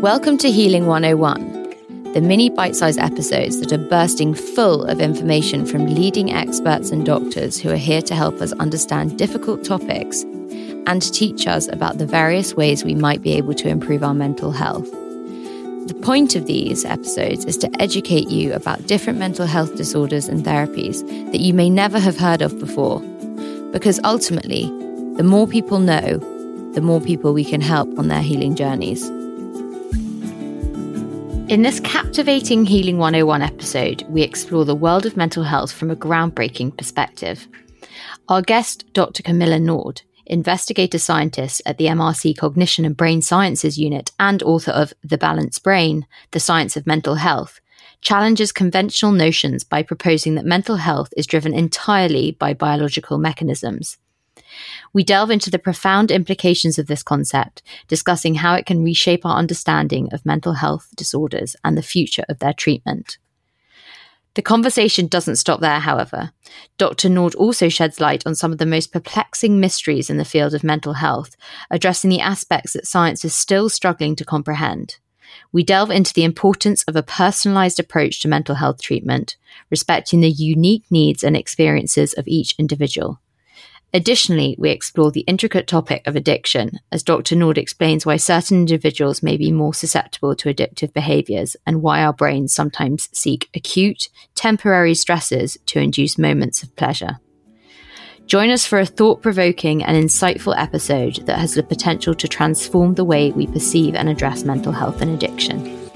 Welcome 0.00 0.38
to 0.38 0.50
Healing 0.50 0.86
101, 0.86 2.14
the 2.14 2.22
mini 2.22 2.48
bite 2.48 2.74
sized 2.74 2.98
episodes 2.98 3.60
that 3.60 3.70
are 3.70 3.76
bursting 3.76 4.32
full 4.32 4.82
of 4.84 4.98
information 4.98 5.66
from 5.66 5.94
leading 5.94 6.32
experts 6.32 6.90
and 6.90 7.04
doctors 7.04 7.60
who 7.60 7.68
are 7.68 7.76
here 7.76 8.00
to 8.00 8.14
help 8.14 8.40
us 8.40 8.52
understand 8.52 9.18
difficult 9.18 9.62
topics 9.62 10.22
and 10.86 11.02
teach 11.12 11.46
us 11.46 11.68
about 11.68 11.98
the 11.98 12.06
various 12.06 12.54
ways 12.54 12.82
we 12.82 12.94
might 12.94 13.20
be 13.20 13.32
able 13.32 13.52
to 13.52 13.68
improve 13.68 14.02
our 14.02 14.14
mental 14.14 14.52
health. 14.52 14.90
The 14.90 16.00
point 16.00 16.34
of 16.34 16.46
these 16.46 16.86
episodes 16.86 17.44
is 17.44 17.58
to 17.58 17.70
educate 17.78 18.30
you 18.30 18.54
about 18.54 18.86
different 18.86 19.18
mental 19.18 19.44
health 19.44 19.76
disorders 19.76 20.28
and 20.28 20.42
therapies 20.42 21.06
that 21.30 21.40
you 21.40 21.52
may 21.52 21.68
never 21.68 21.98
have 21.98 22.16
heard 22.16 22.40
of 22.40 22.58
before. 22.58 23.00
Because 23.70 24.00
ultimately, 24.02 24.62
the 25.16 25.24
more 25.24 25.46
people 25.46 25.78
know, 25.78 26.16
the 26.72 26.80
more 26.80 27.02
people 27.02 27.34
we 27.34 27.44
can 27.44 27.60
help 27.60 27.98
on 27.98 28.08
their 28.08 28.22
healing 28.22 28.54
journeys. 28.54 29.10
In 31.50 31.62
this 31.62 31.80
captivating 31.80 32.64
Healing 32.64 32.98
101 32.98 33.42
episode, 33.42 34.04
we 34.08 34.22
explore 34.22 34.64
the 34.64 34.72
world 34.72 35.04
of 35.04 35.16
mental 35.16 35.42
health 35.42 35.72
from 35.72 35.90
a 35.90 35.96
groundbreaking 35.96 36.78
perspective. 36.78 37.48
Our 38.28 38.40
guest, 38.40 38.84
Dr. 38.92 39.24
Camilla 39.24 39.58
Nord, 39.58 40.02
investigator 40.26 41.00
scientist 41.00 41.60
at 41.66 41.76
the 41.76 41.86
MRC 41.86 42.38
Cognition 42.38 42.84
and 42.84 42.96
Brain 42.96 43.20
Sciences 43.20 43.78
Unit 43.78 44.12
and 44.20 44.44
author 44.44 44.70
of 44.70 44.92
The 45.02 45.18
Balanced 45.18 45.64
Brain, 45.64 46.06
The 46.30 46.38
Science 46.38 46.76
of 46.76 46.86
Mental 46.86 47.16
Health, 47.16 47.60
challenges 48.00 48.52
conventional 48.52 49.10
notions 49.10 49.64
by 49.64 49.82
proposing 49.82 50.36
that 50.36 50.44
mental 50.44 50.76
health 50.76 51.12
is 51.16 51.26
driven 51.26 51.52
entirely 51.52 52.30
by 52.30 52.54
biological 52.54 53.18
mechanisms. 53.18 53.98
We 54.92 55.04
delve 55.04 55.30
into 55.30 55.50
the 55.50 55.58
profound 55.58 56.10
implications 56.10 56.78
of 56.78 56.86
this 56.86 57.02
concept, 57.02 57.62
discussing 57.86 58.36
how 58.36 58.54
it 58.54 58.66
can 58.66 58.82
reshape 58.82 59.24
our 59.24 59.36
understanding 59.36 60.12
of 60.12 60.26
mental 60.26 60.54
health 60.54 60.88
disorders 60.96 61.54
and 61.64 61.76
the 61.76 61.82
future 61.82 62.24
of 62.28 62.40
their 62.40 62.52
treatment. 62.52 63.18
The 64.34 64.42
conversation 64.42 65.06
doesn't 65.06 65.36
stop 65.36 65.60
there, 65.60 65.80
however. 65.80 66.30
Dr. 66.78 67.08
Nord 67.08 67.34
also 67.34 67.68
sheds 67.68 68.00
light 68.00 68.24
on 68.26 68.34
some 68.34 68.52
of 68.52 68.58
the 68.58 68.66
most 68.66 68.92
perplexing 68.92 69.58
mysteries 69.58 70.08
in 70.08 70.18
the 70.18 70.24
field 70.24 70.54
of 70.54 70.62
mental 70.62 70.94
health, 70.94 71.36
addressing 71.70 72.10
the 72.10 72.20
aspects 72.20 72.72
that 72.74 72.86
science 72.86 73.24
is 73.24 73.34
still 73.34 73.68
struggling 73.68 74.14
to 74.16 74.24
comprehend. 74.24 74.98
We 75.52 75.64
delve 75.64 75.90
into 75.90 76.12
the 76.12 76.24
importance 76.24 76.84
of 76.84 76.94
a 76.94 77.02
personalized 77.02 77.80
approach 77.80 78.20
to 78.20 78.28
mental 78.28 78.56
health 78.56 78.80
treatment, 78.82 79.36
respecting 79.68 80.20
the 80.20 80.30
unique 80.30 80.84
needs 80.90 81.24
and 81.24 81.36
experiences 81.36 82.12
of 82.14 82.28
each 82.28 82.54
individual. 82.58 83.20
Additionally, 83.92 84.54
we 84.56 84.70
explore 84.70 85.10
the 85.10 85.22
intricate 85.22 85.66
topic 85.66 86.06
of 86.06 86.14
addiction, 86.14 86.78
as 86.92 87.02
Dr. 87.02 87.34
Nord 87.34 87.58
explains 87.58 88.06
why 88.06 88.16
certain 88.18 88.58
individuals 88.58 89.22
may 89.22 89.36
be 89.36 89.50
more 89.50 89.74
susceptible 89.74 90.36
to 90.36 90.52
addictive 90.52 90.92
behaviors 90.92 91.56
and 91.66 91.82
why 91.82 92.02
our 92.02 92.12
brains 92.12 92.54
sometimes 92.54 93.08
seek 93.12 93.50
acute, 93.54 94.08
temporary 94.36 94.94
stresses 94.94 95.58
to 95.66 95.80
induce 95.80 96.18
moments 96.18 96.62
of 96.62 96.74
pleasure. 96.76 97.18
Join 98.26 98.50
us 98.50 98.64
for 98.64 98.78
a 98.78 98.86
thought 98.86 99.22
provoking 99.22 99.82
and 99.82 99.96
insightful 99.96 100.56
episode 100.56 101.16
that 101.26 101.40
has 101.40 101.54
the 101.54 101.64
potential 101.64 102.14
to 102.14 102.28
transform 102.28 102.94
the 102.94 103.04
way 103.04 103.32
we 103.32 103.48
perceive 103.48 103.96
and 103.96 104.08
address 104.08 104.44
mental 104.44 104.70
health 104.70 105.02
and 105.02 105.10
addiction. 105.10 105.89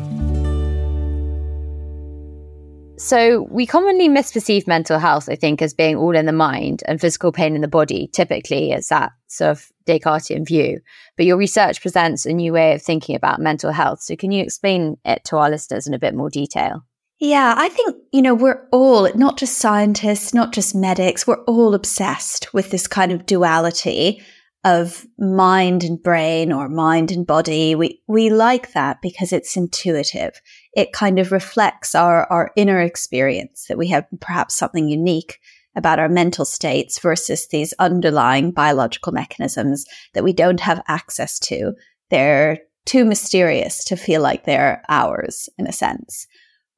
So, 2.96 3.48
we 3.50 3.66
commonly 3.66 4.08
misperceive 4.08 4.68
mental 4.68 5.00
health, 5.00 5.28
I 5.28 5.34
think, 5.34 5.60
as 5.60 5.74
being 5.74 5.96
all 5.96 6.14
in 6.14 6.26
the 6.26 6.32
mind 6.32 6.82
and 6.86 7.00
physical 7.00 7.32
pain 7.32 7.56
in 7.56 7.60
the 7.60 7.68
body. 7.68 8.08
Typically, 8.12 8.70
it's 8.70 8.88
that 8.88 9.12
sort 9.26 9.50
of 9.50 9.72
Descartesian 9.84 10.46
view. 10.46 10.80
But 11.16 11.26
your 11.26 11.36
research 11.36 11.80
presents 11.80 12.24
a 12.24 12.32
new 12.32 12.52
way 12.52 12.72
of 12.72 12.82
thinking 12.82 13.16
about 13.16 13.40
mental 13.40 13.72
health. 13.72 14.00
So, 14.00 14.14
can 14.14 14.30
you 14.30 14.42
explain 14.42 14.96
it 15.04 15.24
to 15.24 15.38
our 15.38 15.50
listeners 15.50 15.88
in 15.88 15.94
a 15.94 15.98
bit 15.98 16.14
more 16.14 16.30
detail? 16.30 16.84
Yeah, 17.18 17.54
I 17.56 17.68
think, 17.68 17.96
you 18.12 18.22
know, 18.22 18.34
we're 18.34 18.66
all, 18.70 19.10
not 19.14 19.38
just 19.38 19.58
scientists, 19.58 20.34
not 20.34 20.52
just 20.52 20.74
medics, 20.74 21.26
we're 21.26 21.42
all 21.44 21.74
obsessed 21.74 22.52
with 22.52 22.70
this 22.70 22.86
kind 22.86 23.12
of 23.12 23.26
duality 23.26 24.22
of 24.64 25.06
mind 25.18 25.84
and 25.84 26.02
brain 26.02 26.52
or 26.52 26.68
mind 26.68 27.10
and 27.12 27.26
body. 27.26 27.74
We, 27.74 28.02
we 28.08 28.30
like 28.30 28.72
that 28.72 29.00
because 29.02 29.32
it's 29.32 29.56
intuitive. 29.56 30.40
It 30.76 30.92
kind 30.92 31.18
of 31.18 31.32
reflects 31.32 31.94
our, 31.94 32.26
our 32.32 32.50
inner 32.56 32.80
experience 32.80 33.66
that 33.68 33.78
we 33.78 33.88
have 33.88 34.06
perhaps 34.20 34.54
something 34.54 34.88
unique 34.88 35.38
about 35.76 35.98
our 35.98 36.08
mental 36.08 36.44
states 36.44 36.98
versus 37.00 37.48
these 37.48 37.74
underlying 37.78 38.52
biological 38.52 39.12
mechanisms 39.12 39.84
that 40.12 40.24
we 40.24 40.32
don't 40.32 40.60
have 40.60 40.82
access 40.88 41.38
to. 41.40 41.72
They're 42.10 42.58
too 42.84 43.04
mysterious 43.04 43.84
to 43.84 43.96
feel 43.96 44.20
like 44.20 44.44
they're 44.44 44.82
ours 44.88 45.48
in 45.58 45.66
a 45.66 45.72
sense. 45.72 46.26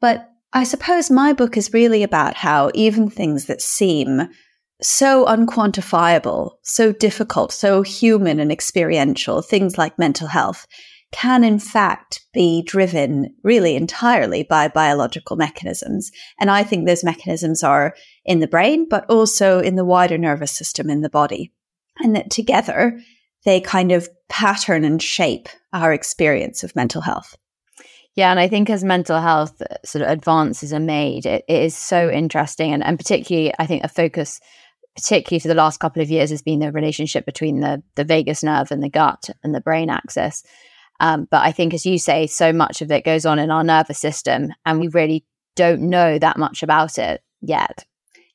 But 0.00 0.30
I 0.52 0.64
suppose 0.64 1.10
my 1.10 1.32
book 1.32 1.56
is 1.56 1.74
really 1.74 2.02
about 2.02 2.34
how 2.34 2.70
even 2.74 3.10
things 3.10 3.46
that 3.46 3.60
seem 3.60 4.28
so 4.80 5.24
unquantifiable, 5.26 6.52
so 6.62 6.92
difficult, 6.92 7.52
so 7.52 7.82
human 7.82 8.38
and 8.40 8.52
experiential, 8.52 9.42
things 9.42 9.78
like 9.78 9.98
mental 9.98 10.28
health 10.28 10.66
can 11.12 11.44
in 11.44 11.59
fact 11.59 12.25
be 12.33 12.62
driven 12.62 13.34
really 13.43 13.77
entirely 13.77 14.43
by 14.43 14.69
biological 14.69 15.37
mechanisms. 15.37 16.11
And 16.41 16.50
I 16.50 16.62
think 16.62 16.87
those 16.87 17.05
mechanisms 17.05 17.62
are 17.62 17.94
in 18.25 18.41
the 18.41 18.49
brain, 18.49 18.89
but 18.89 19.09
also 19.09 19.61
in 19.61 19.77
the 19.77 19.84
wider 19.84 20.19
nervous 20.19 20.53
system 20.53 20.91
in 20.91 21.03
the 21.03 21.11
body. 21.11 21.53
And 21.99 22.15
that 22.17 22.31
together 22.31 23.00
they 23.44 23.61
kind 23.61 23.93
of 23.93 24.09
pattern 24.28 24.84
and 24.84 25.00
shape 25.00 25.49
our 25.72 25.93
experience 25.93 26.65
of 26.65 26.75
mental 26.75 27.00
health. 27.00 27.37
Yeah, 28.17 28.31
and 28.31 28.41
I 28.41 28.49
think 28.49 28.71
as 28.71 28.83
mental 28.83 29.21
health 29.21 29.62
sort 29.84 30.03
of 30.03 30.09
advances 30.11 30.73
are 30.73 30.81
made, 30.81 31.27
it, 31.27 31.44
it 31.49 31.62
is 31.62 31.77
so 31.77 32.11
interesting. 32.11 32.73
And, 32.73 32.83
and 32.83 32.99
particularly, 32.99 33.53
I 33.59 33.67
think 33.67 33.84
a 33.84 33.88
focus 33.88 34.41
particularly 34.97 35.41
for 35.41 35.49
the 35.49 35.55
last 35.55 35.78
couple 35.78 36.03
of 36.03 36.11
years, 36.11 36.31
has 36.31 36.43
been 36.43 36.61
the 36.61 36.73
relationship 36.73 37.27
between 37.27 37.61
the 37.61 37.83
the 37.94 38.05
vagus 38.05 38.43
nerve 38.43 38.71
and 38.71 38.83
the 38.83 38.88
gut 38.88 39.28
and 39.44 39.55
the 39.55 39.61
brain 39.61 39.91
axis. 39.91 40.43
Um, 41.00 41.28
but 41.30 41.42
I 41.42 41.52
think, 41.52 41.74
as 41.74 41.86
you 41.86 41.98
say, 41.98 42.26
so 42.26 42.52
much 42.52 42.82
of 42.82 42.90
it 42.90 43.04
goes 43.04 43.26
on 43.26 43.38
in 43.38 43.50
our 43.50 43.64
nervous 43.64 43.98
system, 43.98 44.52
and 44.64 44.80
we 44.80 44.88
really 44.88 45.24
don't 45.54 45.82
know 45.82 46.18
that 46.18 46.36
much 46.36 46.62
about 46.62 46.98
it 46.98 47.22
yet. 47.40 47.84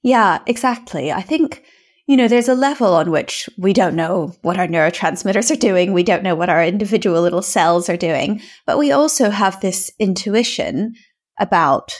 Yeah, 0.03 0.39
exactly. 0.47 1.11
I 1.11 1.21
think 1.21 1.63
you 2.11 2.17
know, 2.17 2.27
there's 2.27 2.49
a 2.49 2.55
level 2.55 2.93
on 2.93 3.09
which 3.09 3.49
we 3.57 3.71
don't 3.71 3.95
know 3.95 4.35
what 4.41 4.57
our 4.57 4.67
neurotransmitters 4.67 5.49
are 5.49 5.55
doing. 5.55 5.93
We 5.93 6.03
don't 6.03 6.23
know 6.23 6.35
what 6.35 6.49
our 6.49 6.61
individual 6.61 7.21
little 7.21 7.41
cells 7.41 7.87
are 7.89 7.95
doing. 7.95 8.41
But 8.65 8.77
we 8.77 8.91
also 8.91 9.29
have 9.29 9.61
this 9.61 9.89
intuition 9.97 10.95
about 11.39 11.93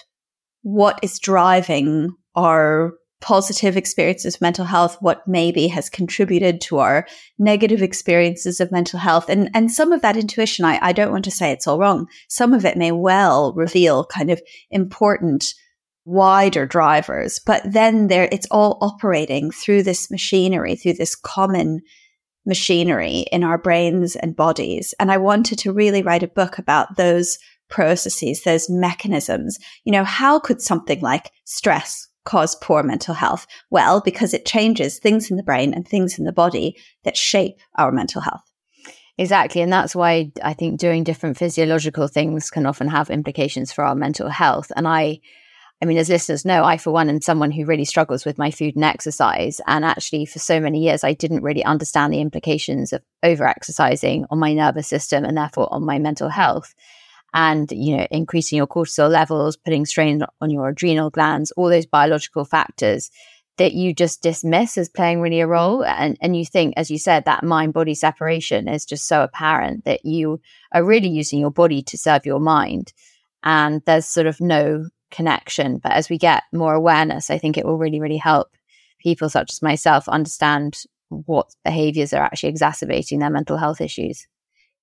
what 0.64 1.00
is 1.02 1.18
driving 1.18 2.14
our 2.36 2.94
positive 3.22 3.78
experiences 3.78 4.36
of 4.36 4.42
mental 4.42 4.66
health, 4.66 4.98
what 5.00 5.28
maybe 5.28 5.68
has 5.68 5.90
contributed 5.90 6.60
to 6.62 6.80
our 6.80 7.08
negative 7.40 7.82
experiences 7.82 8.60
of 8.60 8.72
mental 8.72 9.00
health. 9.00 9.30
And, 9.30 9.50
and 9.54 9.72
some 9.72 9.92
of 9.92 10.02
that 10.02 10.18
intuition, 10.18 10.66
I, 10.66 10.80
I 10.82 10.92
don't 10.92 11.12
want 11.12 11.24
to 11.26 11.32
say 11.32 11.52
it's 11.52 11.68
all 11.68 11.80
wrong. 11.80 12.08
Some 12.28 12.54
of 12.54 12.66
it 12.66 12.78
may 12.78 12.92
well 12.92 13.54
reveal 13.54 14.06
kind 14.06 14.30
of 14.30 14.42
important 14.72 15.54
wider 16.04 16.66
drivers, 16.66 17.40
but 17.40 17.62
then 17.64 18.08
there, 18.08 18.28
it's 18.32 18.48
all 18.50 18.80
operating 18.82 19.52
through 19.52 19.84
this 19.84 20.10
machinery, 20.10 20.76
through 20.76 20.94
this 20.94 21.16
common 21.16 21.82
machinery 22.46 23.26
in 23.32 23.44
our 23.44 23.60
brains 23.60 24.16
and 24.16 24.36
bodies. 24.36 24.96
And 25.00 25.12
I 25.12 25.18
wanted 25.18 25.60
to 25.60 25.72
really 25.72 26.02
write 26.02 26.24
a 26.24 26.28
book 26.28 26.58
about 26.58 26.98
those 26.98 27.38
processes, 27.70 28.44
those 28.44 28.68
mechanisms. 28.68 29.60
You 29.86 29.92
know, 29.92 30.04
how 30.04 30.40
could 30.40 30.60
something 30.60 31.00
like 31.02 31.32
stress 31.46 32.08
cause 32.24 32.56
poor 32.56 32.84
mental 32.84 33.14
health? 33.14 33.48
Well, 33.70 34.02
because 34.02 34.34
it 34.34 34.46
changes 34.46 35.00
things 35.00 35.32
in 35.32 35.38
the 35.38 35.44
brain 35.44 35.74
and 35.74 35.88
things 35.88 36.20
in 36.20 36.26
the 36.26 36.32
body 36.32 36.76
that 37.04 37.18
shape 37.18 37.58
our 37.78 37.92
mental 37.92 38.22
health. 38.22 38.44
Exactly. 39.18 39.62
And 39.62 39.72
that's 39.72 39.96
why 39.96 40.32
I 40.44 40.54
think 40.54 40.80
doing 40.80 41.04
different 41.04 41.38
physiological 41.38 42.08
things 42.08 42.50
can 42.50 42.66
often 42.66 42.88
have 42.88 43.10
implications 43.10 43.72
for 43.72 43.84
our 43.84 43.96
mental 43.96 44.30
health. 44.30 44.72
And 44.76 44.88
I, 44.88 45.20
I 45.82 45.86
mean, 45.86 45.98
as 45.98 46.10
listeners 46.10 46.46
know, 46.46 46.64
I, 46.64 46.78
for 46.78 46.92
one, 46.92 47.10
am 47.10 47.22
someone 47.22 47.52
who 47.52 47.66
really 47.66 47.86
struggles 47.86 48.26
with 48.26 48.38
my 48.38 48.52
food 48.52 48.76
and 48.76 48.86
exercise. 48.86 49.60
And 49.68 49.84
actually, 49.84 50.26
for 50.26 50.40
so 50.40 50.60
many 50.60 50.80
years, 50.80 51.04
I 51.04 51.14
didn't 51.14 51.44
really 51.44 51.64
understand 51.64 52.14
the 52.14 52.22
implications 52.22 52.94
of 52.94 53.04
over 53.22 53.46
exercising 53.46 54.26
on 54.32 54.40
my 54.40 54.54
nervous 54.54 54.88
system 54.88 55.26
and 55.26 55.38
therefore 55.38 55.72
on 55.74 55.86
my 55.86 56.00
mental 56.00 56.30
health 56.30 56.74
and 57.34 57.72
you 57.72 57.98
know 57.98 58.08
increasing 58.12 58.58
your 58.58 58.68
cortisol 58.68 59.10
levels 59.10 59.56
putting 59.56 59.86
strain 59.86 60.22
on 60.42 60.50
your 60.50 60.70
adrenal 60.70 61.10
glands 61.10 61.52
all 61.52 61.70
those 61.70 61.86
biological 61.86 62.44
factors 62.44 63.10
that 63.58 63.74
you 63.74 63.94
just 63.94 64.24
dismiss 64.24 64.76
as 64.78 64.90
playing 64.90 65.22
really 65.22 65.40
a 65.40 65.46
role. 65.46 65.84
And 65.84 66.18
and 66.20 66.36
you 66.36 66.46
think 66.46 66.74
as 66.78 66.90
you 66.90 66.98
said 66.98 67.26
that 67.26 67.44
mind 67.44 67.74
body 67.74 67.94
separation 67.94 68.68
is 68.68 68.86
just 68.86 69.08
so 69.08 69.22
apparent 69.22 69.86
that 69.86 70.04
you 70.04 70.42
are 70.72 70.84
really 70.84 71.10
using 71.10 71.40
your 71.40 71.52
body 71.52 71.84
to 71.84 71.98
serve 71.98 72.26
your 72.26 72.40
mind. 72.40 72.92
And 73.44 73.82
there's 73.86 74.06
sort 74.08 74.28
of 74.28 74.42
no 74.42 74.88
connection. 75.12 75.78
But 75.78 75.92
as 75.92 76.10
we 76.10 76.18
get 76.18 76.44
more 76.52 76.74
awareness 76.74 77.30
i 77.30 77.38
think 77.38 77.58
it 77.58 77.66
will 77.66 77.78
really 77.78 78.00
really 78.00 78.18
help 78.18 78.48
people 79.00 79.30
such 79.30 79.52
as 79.52 79.62
myself 79.62 80.08
understand 80.08 80.84
what 81.10 81.54
behaviors 81.66 82.14
are 82.14 82.24
actually 82.24 82.50
exacerbating 82.50 83.20
their 83.20 83.30
mental 83.30 83.58
health 83.58 83.82
issues 83.82 84.26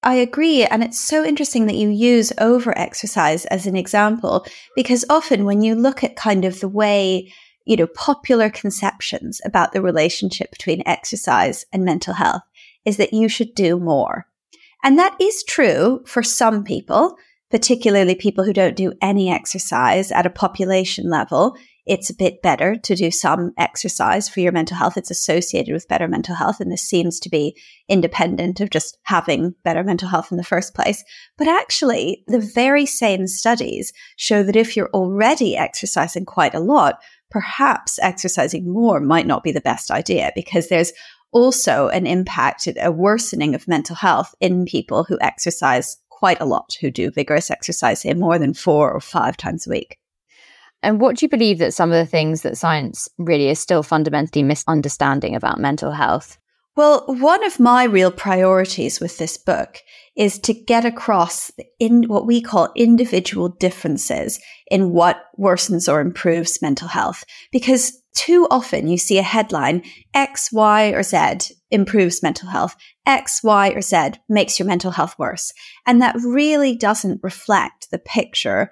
I 0.02 0.14
agree. 0.14 0.64
And 0.64 0.82
it's 0.82 1.00
so 1.00 1.24
interesting 1.24 1.66
that 1.66 1.74
you 1.74 1.88
use 1.88 2.32
over 2.38 2.76
exercise 2.78 3.46
as 3.46 3.66
an 3.66 3.76
example, 3.76 4.46
because 4.76 5.04
often 5.10 5.44
when 5.44 5.60
you 5.62 5.74
look 5.74 6.04
at 6.04 6.16
kind 6.16 6.44
of 6.44 6.60
the 6.60 6.68
way, 6.68 7.32
you 7.66 7.76
know, 7.76 7.88
popular 7.88 8.48
conceptions 8.48 9.40
about 9.44 9.72
the 9.72 9.82
relationship 9.82 10.50
between 10.50 10.82
exercise 10.86 11.66
and 11.72 11.84
mental 11.84 12.14
health 12.14 12.42
is 12.84 12.96
that 12.96 13.12
you 13.12 13.28
should 13.28 13.54
do 13.54 13.78
more. 13.78 14.26
And 14.84 14.98
that 14.98 15.16
is 15.20 15.42
true 15.42 16.02
for 16.06 16.22
some 16.22 16.62
people, 16.62 17.16
particularly 17.50 18.14
people 18.14 18.44
who 18.44 18.52
don't 18.52 18.76
do 18.76 18.92
any 19.02 19.30
exercise 19.30 20.12
at 20.12 20.26
a 20.26 20.30
population 20.30 21.10
level 21.10 21.56
it's 21.88 22.11
a 22.11 22.14
bit 22.14 22.43
better 22.43 22.76
to 22.76 22.94
do 22.94 23.11
some 23.11 23.52
exercise 23.56 24.29
for 24.29 24.40
your 24.40 24.52
mental 24.52 24.76
health. 24.76 24.99
It's 24.99 25.11
associated 25.11 25.73
with 25.73 25.88
better 25.88 26.06
mental 26.06 26.35
health. 26.35 26.61
And 26.61 26.70
this 26.70 26.82
seems 26.82 27.19
to 27.20 27.31
be 27.31 27.56
independent 27.88 28.61
of 28.61 28.69
just 28.69 28.99
having 29.05 29.55
better 29.64 29.82
mental 29.82 30.08
health 30.08 30.31
in 30.31 30.37
the 30.37 30.44
first 30.44 30.75
place. 30.75 31.02
But 31.38 31.49
actually, 31.49 32.25
the 32.26 32.40
very 32.40 32.85
same 32.85 33.26
studies 33.26 33.93
show 34.17 34.43
that 34.43 34.56
if 34.56 34.76
you're 34.76 34.90
already 34.93 35.56
exercising 35.56 36.26
quite 36.26 36.55
a 36.55 36.61
lot, 36.61 37.00
perhaps 37.31 37.99
exercising 38.00 38.70
more 38.70 39.00
might 39.00 39.26
not 39.26 39.43
be 39.43 39.52
the 39.52 39.61
best 39.61 39.91
idea 39.91 40.31
because 40.34 40.69
there's 40.69 40.93
also 41.32 41.88
an 41.88 42.06
impact, 42.06 42.69
a 42.81 42.93
worsening 42.93 43.55
of 43.55 43.67
mental 43.67 43.96
health 43.96 44.34
in 44.41 44.67
people 44.67 45.05
who 45.05 45.19
exercise 45.20 45.96
quite 46.11 46.41
a 46.41 46.46
lot, 46.46 46.76
who 46.81 46.91
do 46.91 47.11
vigorous 47.11 47.50
exercise, 47.50 48.02
say 48.02 48.12
more 48.12 48.38
than 48.38 48.52
four 48.52 48.93
or 48.93 49.00
five 49.00 49.37
times 49.37 49.67
a 49.67 49.70
week. 49.70 49.99
And 50.82 51.00
what 51.00 51.16
do 51.16 51.25
you 51.25 51.28
believe 51.28 51.58
that 51.58 51.75
some 51.75 51.90
of 51.90 51.96
the 51.96 52.10
things 52.10 52.42
that 52.42 52.56
science 52.56 53.08
really 53.19 53.48
is 53.48 53.58
still 53.58 53.82
fundamentally 53.82 54.42
misunderstanding 54.42 55.34
about 55.34 55.58
mental 55.58 55.92
health? 55.92 56.38
Well, 56.76 57.04
one 57.08 57.44
of 57.44 57.58
my 57.58 57.82
real 57.82 58.12
priorities 58.12 59.00
with 59.00 59.19
this 59.19 59.36
book 59.36 59.78
is 60.16 60.38
to 60.38 60.54
get 60.54 60.84
across 60.84 61.50
in 61.80 62.04
what 62.04 62.25
we 62.25 62.40
call 62.40 62.72
individual 62.76 63.48
differences 63.48 64.38
in 64.70 64.92
what 64.92 65.25
worsens 65.36 65.92
or 65.92 66.00
improves 66.00 66.62
mental 66.62 66.86
health. 66.86 67.24
Because 67.50 68.00
too 68.14 68.46
often 68.48 68.86
you 68.86 68.96
see 68.96 69.19
a 69.19 69.22
headline, 69.22 69.82
X, 70.14 70.52
Y, 70.52 70.90
or 70.90 71.02
Z 71.02 71.52
improves 71.72 72.22
mental 72.22 72.48
health. 72.48 72.76
X, 73.06 73.42
Y, 73.42 73.70
or 73.70 73.81
Z 73.82 74.10
makes 74.28 74.58
your 74.58 74.66
mental 74.69 74.92
health 74.92 75.19
worse. 75.19 75.52
And 75.84 76.00
that 76.00 76.14
really 76.24 76.76
doesn't 76.76 77.24
reflect 77.24 77.90
the 77.90 77.98
picture 77.98 78.70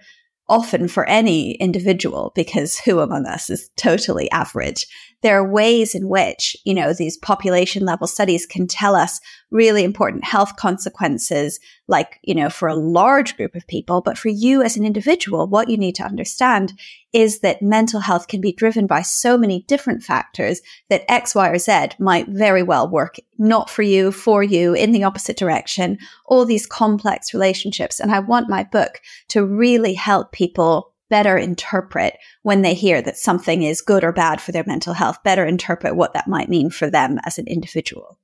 often 0.49 0.89
for 0.89 1.05
any 1.09 1.53
individual, 1.53 2.33
because 2.35 2.79
who 2.79 3.01
among 3.01 3.27
us 3.27 3.51
is 3.51 3.71
totally 3.77 4.31
average? 4.31 4.87
There 5.26 5.40
are 5.40 5.50
ways 5.50 5.96
in 5.96 6.08
which, 6.08 6.56
you 6.64 6.73
know, 6.73 6.93
these 6.93 7.17
population 7.17 7.84
level 7.84 8.06
studies 8.06 8.46
can 8.46 8.69
tell 8.69 8.94
us 8.94 9.20
really 9.50 9.82
important 9.82 10.25
health 10.25 10.55
consequences, 10.55 11.58
like, 11.88 12.20
you 12.23 12.32
know, 12.32 12.49
for 12.49 12.69
a 12.69 12.76
large 12.76 13.37
group 13.37 13.56
of 13.56 13.67
people. 13.67 14.00
But 14.00 14.17
for 14.17 14.28
you 14.28 14.62
as 14.62 14.76
an 14.76 14.84
individual, 14.84 15.49
what 15.49 15.69
you 15.69 15.76
need 15.78 15.96
to 15.96 16.05
understand 16.05 16.75
is 17.12 17.40
that 17.40 17.61
mental 17.61 17.99
health 17.99 18.28
can 18.28 18.40
be 18.40 18.52
driven 18.52 18.87
by 18.87 19.02
so 19.02 19.37
many 19.37 19.64
different 19.67 20.05
factors 20.05 20.62
that 20.90 21.05
X, 21.11 21.34
Y, 21.34 21.49
or 21.49 21.58
Z 21.58 21.88
might 21.99 22.28
very 22.28 22.62
well 22.62 22.88
work 22.88 23.17
not 23.37 23.69
for 23.69 23.82
you, 23.82 24.12
for 24.12 24.44
you, 24.44 24.75
in 24.75 24.93
the 24.93 25.02
opposite 25.02 25.37
direction, 25.37 25.99
all 26.26 26.44
these 26.44 26.69
complex 26.69 27.34
relationships. 27.34 27.99
And 27.99 28.12
I 28.12 28.20
want 28.20 28.49
my 28.49 28.62
book 28.62 29.00
to 29.31 29.44
really 29.44 29.94
help 29.94 30.31
people 30.31 30.93
better 31.08 31.37
interpret 31.37 32.14
when 32.43 32.62
they 32.62 32.75
hear 32.75 33.00
that 33.03 33.17
something 33.17 33.62
is 33.62 33.81
good 33.81 34.05
or 34.05 34.12
bad 34.12 34.41
for 34.41 34.53
their 34.53 34.64
mental 34.67 34.94
health, 34.94 35.23
better 35.23 35.44
interpret 35.44 35.97
what 35.97 36.12
that 36.14 36.29
might 36.29 36.49
mean 36.49 36.70
for 36.70 36.91
them 36.91 37.19
as 37.25 37.38
an 37.38 37.47
individual. 37.47 38.19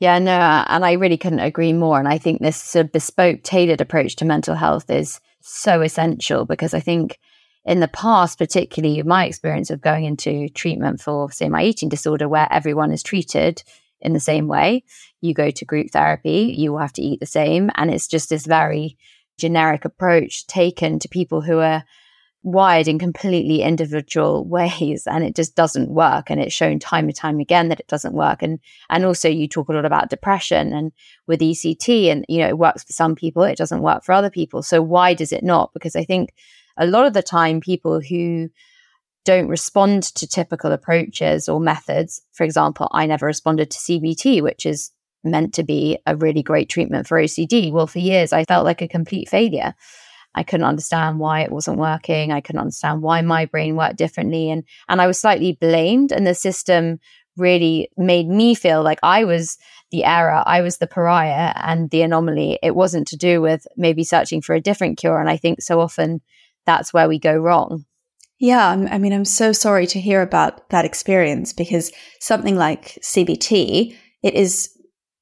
Yeah, 0.00 0.18
no, 0.18 0.32
and 0.32 0.84
I 0.84 0.92
really 0.92 1.18
couldn't 1.18 1.40
agree 1.40 1.74
more. 1.74 1.98
And 1.98 2.08
I 2.08 2.16
think 2.16 2.40
this 2.40 2.56
sort 2.56 2.86
of 2.86 2.92
bespoke, 2.92 3.42
tailored 3.42 3.82
approach 3.82 4.16
to 4.16 4.24
mental 4.24 4.54
health 4.54 4.90
is 4.90 5.20
so 5.40 5.82
essential 5.82 6.46
because 6.46 6.72
I 6.72 6.80
think 6.80 7.18
in 7.66 7.80
the 7.80 7.88
past, 7.88 8.38
particularly 8.38 9.02
my 9.02 9.26
experience 9.26 9.70
of 9.70 9.82
going 9.82 10.04
into 10.04 10.48
treatment 10.48 11.00
for, 11.02 11.30
say, 11.30 11.50
my 11.50 11.62
eating 11.62 11.90
disorder, 11.90 12.28
where 12.28 12.48
everyone 12.50 12.92
is 12.92 13.02
treated 13.02 13.62
in 14.00 14.14
the 14.14 14.20
same 14.20 14.48
way, 14.48 14.82
you 15.20 15.34
go 15.34 15.50
to 15.50 15.64
group 15.66 15.90
therapy, 15.90 16.54
you 16.56 16.78
have 16.78 16.94
to 16.94 17.02
eat 17.02 17.20
the 17.20 17.26
same. 17.26 17.70
And 17.74 17.90
it's 17.90 18.08
just 18.08 18.30
this 18.30 18.46
very 18.46 18.96
generic 19.40 19.84
approach 19.84 20.46
taken 20.46 20.98
to 20.98 21.08
people 21.08 21.40
who 21.40 21.58
are 21.58 21.84
wired 22.42 22.88
in 22.88 22.98
completely 22.98 23.62
individual 23.62 24.44
ways 24.56 25.06
and 25.06 25.24
it 25.24 25.36
just 25.36 25.54
doesn't 25.54 25.90
work 25.90 26.30
and 26.30 26.40
it's 26.40 26.54
shown 26.54 26.78
time 26.78 27.06
and 27.06 27.16
time 27.16 27.38
again 27.38 27.68
that 27.68 27.80
it 27.80 27.88
doesn't 27.88 28.14
work. 28.14 28.42
And 28.42 28.58
and 28.88 29.04
also 29.04 29.28
you 29.28 29.48
talk 29.48 29.68
a 29.68 29.72
lot 29.72 29.84
about 29.84 30.10
depression 30.10 30.72
and 30.72 30.92
with 31.26 31.40
ECT 31.40 32.10
and 32.10 32.24
you 32.28 32.38
know 32.38 32.48
it 32.48 32.58
works 32.58 32.84
for 32.84 32.92
some 32.92 33.14
people 33.14 33.42
it 33.42 33.58
doesn't 33.58 33.82
work 33.82 34.04
for 34.04 34.12
other 34.12 34.30
people. 34.30 34.62
So 34.62 34.80
why 34.82 35.14
does 35.14 35.32
it 35.32 35.44
not? 35.44 35.72
Because 35.74 35.96
i 35.96 36.04
think 36.04 36.32
a 36.76 36.86
lot 36.86 37.06
of 37.06 37.12
the 37.12 37.22
time 37.22 37.60
people 37.60 38.00
who 38.00 38.48
don't 39.24 39.48
respond 39.48 40.02
to 40.02 40.26
typical 40.26 40.72
approaches 40.72 41.48
or 41.48 41.60
methods 41.60 42.22
for 42.32 42.44
example 42.44 42.88
i 42.92 43.04
never 43.06 43.26
responded 43.26 43.70
to 43.70 43.78
CBT 43.78 44.42
which 44.42 44.64
is 44.64 44.90
meant 45.22 45.54
to 45.54 45.62
be 45.62 45.98
a 46.06 46.16
really 46.16 46.42
great 46.42 46.68
treatment 46.68 47.06
for 47.06 47.18
OCD 47.18 47.72
well 47.72 47.86
for 47.86 47.98
years 47.98 48.32
i 48.32 48.44
felt 48.44 48.64
like 48.64 48.82
a 48.82 48.88
complete 48.88 49.28
failure 49.28 49.74
I 50.34 50.42
couldn't 50.42 50.66
understand 50.66 51.18
why 51.18 51.40
it 51.40 51.50
wasn't 51.50 51.78
working. 51.78 52.30
I 52.30 52.40
couldn't 52.40 52.60
understand 52.60 53.02
why 53.02 53.20
my 53.20 53.46
brain 53.46 53.76
worked 53.76 53.96
differently. 53.96 54.50
And, 54.50 54.64
and 54.88 55.02
I 55.02 55.06
was 55.06 55.20
slightly 55.20 55.58
blamed 55.60 56.12
and 56.12 56.26
the 56.26 56.34
system 56.34 57.00
really 57.36 57.90
made 57.96 58.28
me 58.28 58.54
feel 58.54 58.82
like 58.82 58.98
I 59.02 59.24
was 59.24 59.58
the 59.90 60.04
error. 60.04 60.42
I 60.46 60.60
was 60.60 60.78
the 60.78 60.86
pariah 60.86 61.52
and 61.56 61.90
the 61.90 62.02
anomaly. 62.02 62.58
It 62.62 62.76
wasn't 62.76 63.08
to 63.08 63.16
do 63.16 63.40
with 63.40 63.66
maybe 63.76 64.04
searching 64.04 64.40
for 64.40 64.54
a 64.54 64.60
different 64.60 64.98
cure. 64.98 65.20
And 65.20 65.28
I 65.28 65.36
think 65.36 65.62
so 65.62 65.80
often 65.80 66.20
that's 66.66 66.92
where 66.92 67.08
we 67.08 67.18
go 67.18 67.36
wrong. 67.36 67.84
Yeah, 68.38 68.68
I 68.68 68.98
mean, 68.98 69.12
I'm 69.12 69.26
so 69.26 69.52
sorry 69.52 69.86
to 69.88 70.00
hear 70.00 70.22
about 70.22 70.70
that 70.70 70.86
experience 70.86 71.52
because 71.52 71.92
something 72.20 72.56
like 72.56 72.98
CBT, 73.02 73.94
it 74.22 74.34
is 74.34 74.70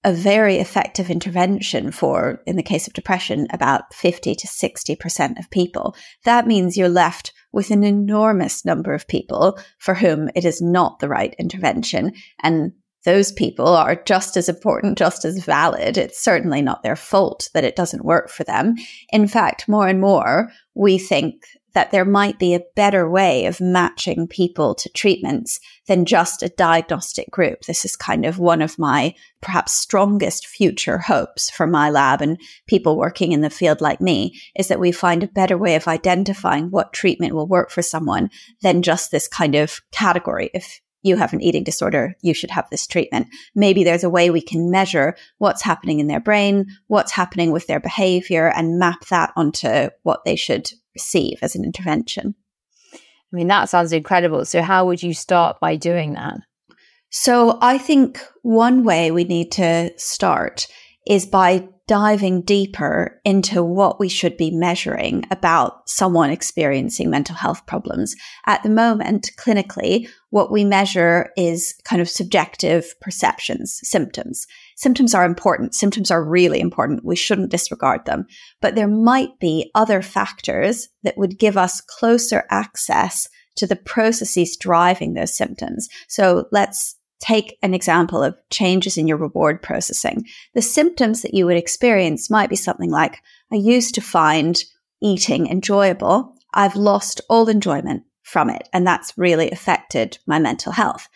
a 0.09 0.13
very 0.13 0.57
effective 0.57 1.11
intervention 1.11 1.93
for, 1.93 2.41
in 2.47 2.57
the 2.57 2.63
case 2.63 2.87
of 2.87 2.95
depression, 2.95 3.47
about 3.53 3.93
50 3.93 4.35
to 4.35 4.47
60% 4.47 5.39
of 5.39 5.51
people. 5.51 5.95
That 6.25 6.47
means 6.47 6.79
you're 6.79 6.89
left 6.89 7.35
with 7.53 7.71
an 7.71 7.85
enormous 7.85 8.65
number 8.65 8.95
of 8.95 9.07
people 9.07 9.59
for 9.79 9.93
whom 9.93 10.31
it 10.35 10.47
is 10.47 10.63
not 10.63 10.99
the 10.99 11.11
right 11.11 11.35
intervention. 11.39 12.15
And 12.43 12.73
those 13.05 13.33
people 13.33 13.69
are 13.69 14.03
just 14.07 14.39
as 14.39 14.49
important, 14.49 14.97
just 14.97 15.27
as 15.27 15.45
valid. 15.45 15.99
It's 15.99 16.25
certainly 16.25 16.63
not 16.63 16.83
their 16.83 16.97
fault 16.97 17.51
that 17.53 17.65
it 17.65 17.77
doesn't 17.77 18.05
work 18.05 18.31
for 18.31 18.45
them. 18.45 18.77
In 19.13 19.29
fact, 19.29 19.69
more 19.69 19.89
and 19.89 20.01
more, 20.01 20.49
we 20.75 20.97
think 20.97 21.43
that 21.75 21.91
there 21.91 22.05
might 22.05 22.39
be 22.39 22.55
a 22.55 22.65
better 22.75 23.09
way 23.09 23.47
of 23.47 23.61
matching 23.61 24.27
people 24.27 24.75
to 24.75 24.89
treatments 24.91 25.61
than 25.87 26.05
just 26.05 26.43
a 26.43 26.49
diagnostic 26.49 27.31
group. 27.31 27.63
This 27.63 27.85
is 27.85 27.97
kind 27.97 28.25
of 28.25 28.39
one 28.39 28.63
of 28.63 28.79
my 28.79 29.15
perhaps 29.41 29.73
strongest 29.73 30.47
future 30.47 30.99
hopes 30.99 31.51
for 31.51 31.67
my 31.67 31.91
lab 31.91 32.21
and 32.21 32.41
people 32.67 32.97
working 32.97 33.33
in 33.33 33.43
the 33.43 33.51
field 33.51 33.81
like 33.81 34.01
me 34.01 34.39
is 34.57 34.69
that 34.69 34.81
we 34.81 34.93
find 34.93 35.23
a 35.23 35.29
better 35.29 35.57
way 35.57 35.75
of 35.75 35.87
identifying 35.87 36.71
what 36.71 36.93
treatment 36.93 37.35
will 37.35 37.47
work 37.47 37.71
for 37.71 37.83
someone 37.83 38.31
than 38.63 38.83
just 38.83 39.11
this 39.11 39.29
kind 39.29 39.55
of 39.55 39.81
category. 39.93 40.51
If 40.55 40.81
you 41.03 41.17
have 41.17 41.33
an 41.33 41.41
eating 41.41 41.65
disorder, 41.65 42.17
you 42.23 42.35
should 42.35 42.51
have 42.51 42.69
this 42.71 42.87
treatment. 42.87 43.29
Maybe 43.55 43.85
there's 43.85 44.05
a 44.05 44.11
way 44.11 44.31
we 44.31 44.41
can 44.41 44.71
measure 44.71 45.17
what's 45.39 45.63
happening 45.63 46.01
in 46.01 46.09
their 46.09 46.21
brain, 46.21 46.67
what's 46.89 47.13
happening 47.13 47.53
with 47.53 47.67
their 47.67 47.81
behavior, 47.81 48.49
and 48.49 48.79
map 48.79 49.07
that 49.07 49.33
onto 49.37 49.91
what 50.03 50.25
they 50.25 50.37
should 50.37 50.71
receive 50.99 51.39
as 51.43 51.55
an 51.55 51.65
intervention. 51.65 52.35
I 52.95 53.37
mean, 53.37 53.49
that 53.49 53.69
sounds 53.69 53.93
incredible. 53.93 54.45
So, 54.45 54.63
how 54.63 54.87
would 54.87 55.03
you 55.03 55.15
start 55.15 55.61
by 55.61 55.77
doing 55.77 56.15
that? 56.15 56.39
So, 57.11 57.59
I 57.61 57.79
think 57.79 58.21
one 58.43 58.85
way 58.85 59.11
we 59.11 59.25
need 59.25 59.53
to 59.53 59.91
start 59.97 60.67
is 61.07 61.27
by 61.27 61.69
diving 61.89 62.43
deeper 62.43 63.19
into 63.25 63.65
what 63.65 63.99
we 63.99 64.11
should 64.11 64.37
be 64.37 64.51
measuring 64.51 65.25
about 65.31 65.89
someone 65.89 66.31
experiencing 66.31 67.09
mental 67.09 67.35
health 67.35 67.65
problems. 67.67 68.15
At 68.47 68.63
the 68.63 68.69
moment, 68.69 69.31
clinically, 69.39 70.07
what 70.29 70.53
we 70.53 70.65
measure 70.65 71.31
is 71.35 71.75
kind 71.85 72.03
of 72.03 72.09
subjective 72.09 72.95
perceptions, 73.01 73.81
symptoms. 73.83 74.47
Symptoms 74.77 75.15
are 75.15 75.25
important. 75.25 75.75
Symptoms 75.75 76.11
are 76.11 76.23
really 76.23 76.61
important. 76.61 77.05
We 77.05 77.17
shouldn't 77.17 77.51
disregard 77.51 78.05
them. 78.05 78.27
But 78.61 78.75
there 78.75 78.87
might 78.87 79.41
be 79.41 79.71
other 79.75 80.03
factors 80.03 80.89
that 81.05 81.17
would 81.17 81.39
give 81.39 81.57
us 81.57 81.81
closer 81.81 82.45
access 82.51 83.29
to 83.57 83.67
the 83.67 83.77
processes 83.77 84.59
driving 84.59 85.15
those 85.15 85.35
symptoms. 85.35 85.89
So 86.07 86.47
let's 86.53 86.98
take 87.21 87.59
an 87.63 87.75
example 87.75 88.23
of 88.23 88.37
changes 88.51 88.97
in 88.97 89.09
your 89.09 89.17
reward 89.17 89.63
processing. 89.63 90.25
The 90.55 90.63
symptoms 90.63 91.23
that 91.23 91.35
you 91.35 91.47
would 91.47 91.57
experience 91.57 92.31
might 92.31 92.51
be 92.51 92.57
something 92.57 92.91
like, 92.91 93.21
I 93.53 93.57
used 93.57 93.95
to 93.97 94.01
find 94.01 94.63
eating 95.03 95.47
enjoyable. 95.49 96.35
I've 96.55 96.77
lost 96.77 97.21
all 97.29 97.49
enjoyment 97.49 98.05
from 98.23 98.51
it. 98.51 98.69
And 98.73 98.87
that's 98.87 99.17
really 99.17 99.51
affected 99.51 100.19
my 100.27 100.39
mental 100.39 100.73
health. 100.73 101.09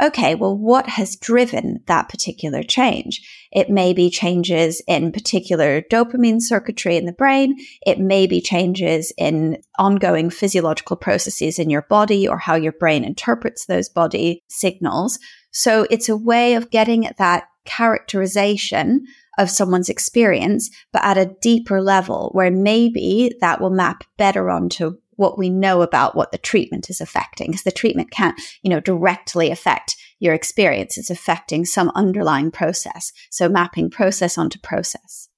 Okay, 0.00 0.34
well, 0.34 0.56
what 0.56 0.88
has 0.88 1.16
driven 1.16 1.80
that 1.86 2.08
particular 2.08 2.62
change? 2.62 3.20
It 3.50 3.70
may 3.70 3.92
be 3.92 4.10
changes 4.10 4.82
in 4.86 5.12
particular 5.12 5.82
dopamine 5.82 6.40
circuitry 6.40 6.96
in 6.96 7.06
the 7.06 7.12
brain. 7.12 7.56
It 7.86 7.98
may 7.98 8.26
be 8.26 8.40
changes 8.40 9.12
in 9.18 9.62
ongoing 9.78 10.30
physiological 10.30 10.96
processes 10.96 11.58
in 11.58 11.70
your 11.70 11.82
body 11.82 12.28
or 12.28 12.38
how 12.38 12.54
your 12.54 12.72
brain 12.72 13.04
interprets 13.04 13.66
those 13.66 13.88
body 13.88 14.42
signals. 14.48 15.18
So 15.50 15.86
it's 15.90 16.08
a 16.08 16.16
way 16.16 16.54
of 16.54 16.70
getting 16.70 17.06
at 17.06 17.16
that 17.18 17.44
characterization 17.64 19.04
of 19.38 19.50
someone's 19.50 19.88
experience, 19.88 20.70
but 20.92 21.04
at 21.04 21.18
a 21.18 21.34
deeper 21.40 21.80
level 21.80 22.30
where 22.32 22.50
maybe 22.50 23.32
that 23.40 23.60
will 23.60 23.70
map 23.70 24.04
better 24.16 24.50
onto 24.50 24.98
what 25.18 25.36
we 25.36 25.50
know 25.50 25.82
about 25.82 26.14
what 26.14 26.30
the 26.30 26.38
treatment 26.38 26.88
is 26.88 27.00
affecting 27.00 27.48
because 27.48 27.64
the 27.64 27.72
treatment 27.72 28.08
can't, 28.12 28.40
you 28.62 28.70
know, 28.70 28.78
directly 28.78 29.50
affect 29.50 29.96
your 30.20 30.32
experience. 30.32 30.96
It's 30.96 31.10
affecting 31.10 31.64
some 31.64 31.90
underlying 31.96 32.52
process. 32.52 33.12
So 33.28 33.48
mapping 33.48 33.90
process 33.90 34.38
onto 34.38 34.60
process. 34.60 35.28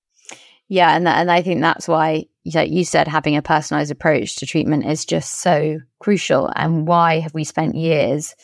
Yeah. 0.68 0.94
And, 0.94 1.08
and 1.08 1.30
I 1.30 1.40
think 1.40 1.62
that's 1.62 1.88
why, 1.88 2.26
like 2.54 2.70
you 2.70 2.84
said, 2.84 3.08
having 3.08 3.36
a 3.36 3.42
personalized 3.42 3.90
approach 3.90 4.36
to 4.36 4.46
treatment 4.46 4.84
is 4.84 5.06
just 5.06 5.40
so 5.40 5.78
crucial. 5.98 6.52
And 6.54 6.86
why 6.86 7.20
have 7.20 7.32
we 7.32 7.44
spent 7.44 7.74
years 7.74 8.34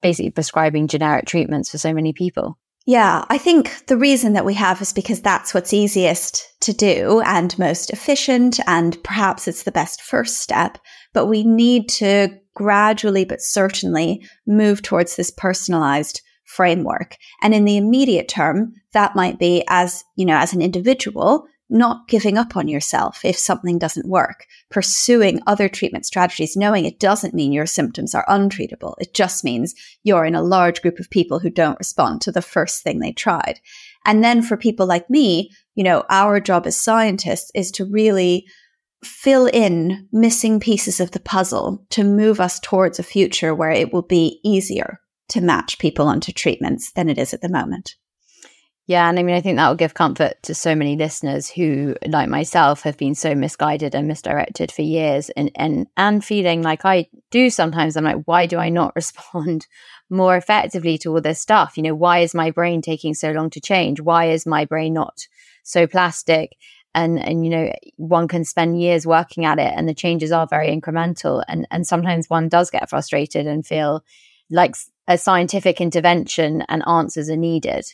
basically 0.00 0.30
prescribing 0.30 0.86
generic 0.86 1.26
treatments 1.26 1.72
for 1.72 1.78
so 1.78 1.92
many 1.92 2.12
people? 2.12 2.56
Yeah, 2.88 3.26
I 3.28 3.36
think 3.36 3.84
the 3.88 3.98
reason 3.98 4.32
that 4.32 4.46
we 4.46 4.54
have 4.54 4.80
is 4.80 4.94
because 4.94 5.20
that's 5.20 5.52
what's 5.52 5.74
easiest 5.74 6.42
to 6.62 6.72
do 6.72 7.20
and 7.20 7.56
most 7.58 7.90
efficient, 7.90 8.60
and 8.66 8.96
perhaps 9.04 9.46
it's 9.46 9.64
the 9.64 9.70
best 9.70 10.00
first 10.00 10.38
step. 10.38 10.78
But 11.12 11.26
we 11.26 11.44
need 11.44 11.90
to 11.90 12.30
gradually 12.54 13.26
but 13.26 13.42
certainly 13.42 14.26
move 14.46 14.80
towards 14.80 15.16
this 15.16 15.30
personalized 15.30 16.22
framework. 16.46 17.16
And 17.42 17.54
in 17.54 17.66
the 17.66 17.76
immediate 17.76 18.26
term, 18.26 18.72
that 18.94 19.14
might 19.14 19.38
be 19.38 19.64
as, 19.68 20.02
you 20.16 20.24
know, 20.24 20.38
as 20.38 20.54
an 20.54 20.62
individual, 20.62 21.44
not 21.70 22.08
giving 22.08 22.38
up 22.38 22.56
on 22.56 22.68
yourself 22.68 23.24
if 23.24 23.36
something 23.38 23.78
doesn't 23.78 24.08
work, 24.08 24.46
pursuing 24.70 25.40
other 25.46 25.68
treatment 25.68 26.06
strategies, 26.06 26.56
knowing 26.56 26.84
it 26.84 26.98
doesn't 26.98 27.34
mean 27.34 27.52
your 27.52 27.66
symptoms 27.66 28.14
are 28.14 28.24
untreatable. 28.26 28.94
It 28.98 29.14
just 29.14 29.44
means 29.44 29.74
you're 30.02 30.24
in 30.24 30.34
a 30.34 30.42
large 30.42 30.80
group 30.82 30.98
of 30.98 31.10
people 31.10 31.38
who 31.38 31.50
don't 31.50 31.78
respond 31.78 32.22
to 32.22 32.32
the 32.32 32.42
first 32.42 32.82
thing 32.82 32.98
they 32.98 33.12
tried. 33.12 33.60
And 34.04 34.24
then 34.24 34.42
for 34.42 34.56
people 34.56 34.86
like 34.86 35.10
me, 35.10 35.50
you 35.74 35.84
know, 35.84 36.04
our 36.08 36.40
job 36.40 36.66
as 36.66 36.80
scientists 36.80 37.50
is 37.54 37.70
to 37.72 37.84
really 37.84 38.46
fill 39.04 39.46
in 39.46 40.08
missing 40.12 40.58
pieces 40.58 41.00
of 41.00 41.12
the 41.12 41.20
puzzle 41.20 41.86
to 41.90 42.02
move 42.02 42.40
us 42.40 42.58
towards 42.58 42.98
a 42.98 43.04
future 43.04 43.54
where 43.54 43.70
it 43.70 43.92
will 43.92 44.02
be 44.02 44.40
easier 44.42 45.00
to 45.28 45.40
match 45.40 45.78
people 45.78 46.08
onto 46.08 46.32
treatments 46.32 46.92
than 46.92 47.08
it 47.08 47.18
is 47.18 47.32
at 47.32 47.42
the 47.42 47.48
moment. 47.48 47.94
Yeah, 48.88 49.06
and 49.10 49.18
I 49.18 49.22
mean, 49.22 49.34
I 49.36 49.42
think 49.42 49.56
that 49.56 49.68
will 49.68 49.76
give 49.76 49.92
comfort 49.92 50.42
to 50.44 50.54
so 50.54 50.74
many 50.74 50.96
listeners 50.96 51.50
who, 51.50 51.94
like 52.06 52.30
myself, 52.30 52.80
have 52.84 52.96
been 52.96 53.14
so 53.14 53.34
misguided 53.34 53.94
and 53.94 54.08
misdirected 54.08 54.72
for 54.72 54.80
years, 54.80 55.28
and 55.30 55.50
and 55.56 55.86
and 55.98 56.24
feeling 56.24 56.62
like 56.62 56.86
I 56.86 57.08
do 57.30 57.50
sometimes. 57.50 57.96
I'm 57.96 58.04
like, 58.04 58.22
why 58.24 58.46
do 58.46 58.56
I 58.56 58.70
not 58.70 58.94
respond 58.96 59.66
more 60.08 60.36
effectively 60.38 60.96
to 60.98 61.10
all 61.12 61.20
this 61.20 61.38
stuff? 61.38 61.76
You 61.76 61.82
know, 61.82 61.94
why 61.94 62.20
is 62.20 62.34
my 62.34 62.50
brain 62.50 62.80
taking 62.80 63.12
so 63.12 63.30
long 63.30 63.50
to 63.50 63.60
change? 63.60 64.00
Why 64.00 64.30
is 64.30 64.46
my 64.46 64.64
brain 64.64 64.94
not 64.94 65.26
so 65.64 65.86
plastic? 65.86 66.56
And 66.94 67.18
and 67.18 67.44
you 67.44 67.50
know, 67.50 67.70
one 67.96 68.26
can 68.26 68.42
spend 68.46 68.80
years 68.80 69.06
working 69.06 69.44
at 69.44 69.58
it, 69.58 69.74
and 69.76 69.86
the 69.86 69.92
changes 69.94 70.32
are 70.32 70.46
very 70.46 70.68
incremental. 70.74 71.44
And 71.46 71.66
and 71.70 71.86
sometimes 71.86 72.30
one 72.30 72.48
does 72.48 72.70
get 72.70 72.88
frustrated 72.88 73.46
and 73.46 73.66
feel 73.66 74.02
like 74.50 74.76
a 75.06 75.18
scientific 75.18 75.78
intervention 75.78 76.62
and 76.70 76.82
answers 76.88 77.28
are 77.28 77.36
needed. 77.36 77.84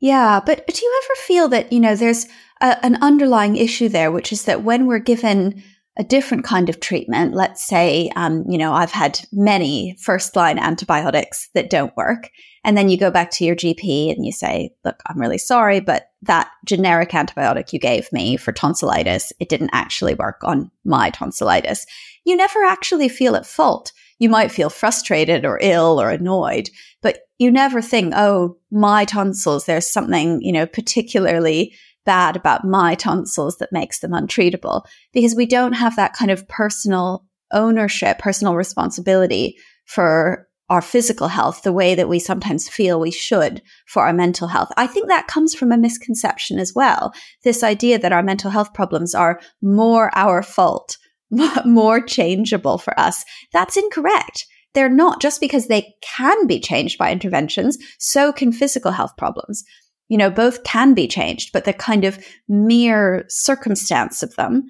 Yeah, 0.00 0.40
but, 0.44 0.66
do 0.66 0.80
you 0.80 1.02
ever 1.04 1.14
feel 1.26 1.48
that, 1.48 1.72
you 1.72 1.80
know, 1.80 1.96
there's 1.96 2.26
a, 2.60 2.84
an 2.84 2.96
underlying 3.02 3.56
issue 3.56 3.88
there, 3.88 4.12
which 4.12 4.32
is 4.32 4.44
that 4.44 4.62
when 4.62 4.86
we're 4.86 5.00
given 5.00 5.62
a 5.98 6.04
different 6.04 6.44
kind 6.44 6.68
of 6.68 6.78
treatment, 6.78 7.34
let's 7.34 7.66
say, 7.66 8.08
um, 8.14 8.44
you 8.48 8.56
know, 8.56 8.72
I've 8.72 8.92
had 8.92 9.20
many 9.32 9.96
first 10.00 10.36
line 10.36 10.58
antibiotics 10.58 11.48
that 11.54 11.70
don't 11.70 11.96
work. 11.96 12.30
And 12.64 12.76
then 12.76 12.88
you 12.88 12.96
go 12.96 13.10
back 13.10 13.30
to 13.32 13.44
your 13.44 13.56
GP 13.56 14.14
and 14.14 14.24
you 14.24 14.30
say, 14.30 14.70
look, 14.84 15.02
I'm 15.06 15.20
really 15.20 15.38
sorry, 15.38 15.80
but 15.80 16.10
that 16.22 16.50
generic 16.64 17.10
antibiotic 17.10 17.72
you 17.72 17.80
gave 17.80 18.12
me 18.12 18.36
for 18.36 18.52
tonsillitis, 18.52 19.32
it 19.40 19.48
didn't 19.48 19.70
actually 19.72 20.14
work 20.14 20.42
on 20.44 20.70
my 20.84 21.10
tonsillitis. 21.10 21.86
You 22.24 22.36
never 22.36 22.62
actually 22.64 23.08
feel 23.08 23.34
at 23.34 23.46
fault. 23.46 23.92
You 24.20 24.28
might 24.28 24.52
feel 24.52 24.70
frustrated 24.70 25.44
or 25.44 25.58
ill 25.60 26.00
or 26.00 26.10
annoyed, 26.10 26.70
but 27.02 27.20
you 27.38 27.50
never 27.50 27.80
think, 27.80 28.12
oh, 28.16 28.56
my 28.70 29.04
tonsils, 29.04 29.64
there's 29.64 29.90
something, 29.90 30.42
you 30.42 30.52
know, 30.52 30.66
particularly 30.66 31.74
bad 32.04 32.36
about 32.36 32.64
my 32.64 32.94
tonsils 32.94 33.58
that 33.58 33.72
makes 33.72 34.00
them 34.00 34.12
untreatable 34.12 34.82
because 35.12 35.34
we 35.34 35.46
don't 35.46 35.74
have 35.74 35.96
that 35.96 36.14
kind 36.14 36.30
of 36.30 36.46
personal 36.48 37.24
ownership, 37.52 38.18
personal 38.18 38.56
responsibility 38.56 39.56
for 39.84 40.48
our 40.70 40.82
physical 40.82 41.28
health 41.28 41.62
the 41.62 41.72
way 41.72 41.94
that 41.94 42.08
we 42.08 42.18
sometimes 42.18 42.68
feel 42.68 43.00
we 43.00 43.10
should 43.10 43.62
for 43.86 44.04
our 44.04 44.12
mental 44.12 44.48
health. 44.48 44.70
I 44.76 44.86
think 44.86 45.08
that 45.08 45.26
comes 45.26 45.54
from 45.54 45.72
a 45.72 45.78
misconception 45.78 46.58
as 46.58 46.74
well. 46.74 47.12
This 47.44 47.62
idea 47.62 47.98
that 47.98 48.12
our 48.12 48.22
mental 48.22 48.50
health 48.50 48.74
problems 48.74 49.14
are 49.14 49.40
more 49.62 50.10
our 50.14 50.42
fault, 50.42 50.98
more 51.64 52.00
changeable 52.00 52.78
for 52.78 52.98
us. 52.98 53.24
That's 53.52 53.76
incorrect. 53.76 54.46
They're 54.74 54.88
not 54.88 55.20
just 55.20 55.40
because 55.40 55.66
they 55.66 55.94
can 56.02 56.46
be 56.46 56.60
changed 56.60 56.98
by 56.98 57.10
interventions. 57.10 57.78
So 57.98 58.32
can 58.32 58.52
physical 58.52 58.92
health 58.92 59.16
problems. 59.16 59.64
You 60.08 60.18
know, 60.18 60.30
both 60.30 60.64
can 60.64 60.94
be 60.94 61.08
changed, 61.08 61.50
but 61.52 61.64
the 61.64 61.72
kind 61.72 62.04
of 62.04 62.18
mere 62.48 63.24
circumstance 63.28 64.22
of 64.22 64.34
them 64.36 64.64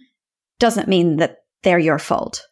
doesn't 0.58 0.88
mean 0.88 1.16
that 1.16 1.38
they're 1.62 1.78
your 1.78 1.98
fault. 1.98 2.42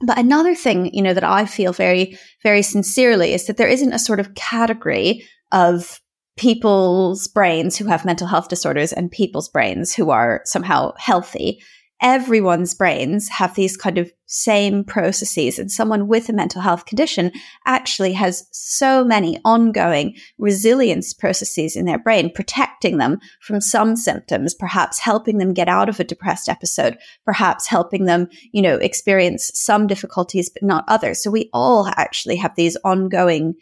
But 0.00 0.18
another 0.18 0.54
thing, 0.54 0.94
you 0.94 1.02
know, 1.02 1.14
that 1.14 1.24
I 1.24 1.46
feel 1.46 1.72
very, 1.72 2.16
very 2.42 2.62
sincerely 2.62 3.34
is 3.34 3.46
that 3.46 3.56
there 3.56 3.68
isn't 3.68 3.92
a 3.92 3.98
sort 3.98 4.20
of 4.20 4.34
category 4.34 5.24
of 5.50 6.00
people's 6.36 7.26
brains 7.26 7.76
who 7.76 7.86
have 7.86 8.04
mental 8.04 8.28
health 8.28 8.48
disorders 8.48 8.92
and 8.92 9.10
people's 9.10 9.48
brains 9.48 9.92
who 9.92 10.10
are 10.10 10.40
somehow 10.44 10.92
healthy 10.96 11.60
everyone's 12.00 12.74
brains 12.74 13.28
have 13.28 13.54
these 13.54 13.76
kind 13.76 13.98
of 13.98 14.12
same 14.26 14.84
processes 14.84 15.58
and 15.58 15.70
someone 15.70 16.06
with 16.06 16.28
a 16.28 16.32
mental 16.32 16.60
health 16.60 16.84
condition 16.84 17.32
actually 17.66 18.12
has 18.12 18.46
so 18.52 19.04
many 19.04 19.40
ongoing 19.44 20.14
resilience 20.38 21.12
processes 21.12 21.74
in 21.74 21.86
their 21.86 21.98
brain 21.98 22.30
protecting 22.32 22.98
them 22.98 23.18
from 23.40 23.60
some 23.60 23.96
symptoms 23.96 24.54
perhaps 24.54 24.98
helping 24.98 25.38
them 25.38 25.54
get 25.54 25.68
out 25.68 25.88
of 25.88 25.98
a 25.98 26.04
depressed 26.04 26.48
episode 26.48 26.96
perhaps 27.24 27.66
helping 27.66 28.04
them 28.04 28.28
you 28.52 28.62
know 28.62 28.76
experience 28.76 29.50
some 29.54 29.86
difficulties 29.86 30.50
but 30.50 30.62
not 30.62 30.84
others. 30.88 31.22
So 31.22 31.30
we 31.30 31.50
all 31.52 31.88
actually 31.96 32.36
have 32.36 32.54
these 32.54 32.76
ongoing 32.84 33.54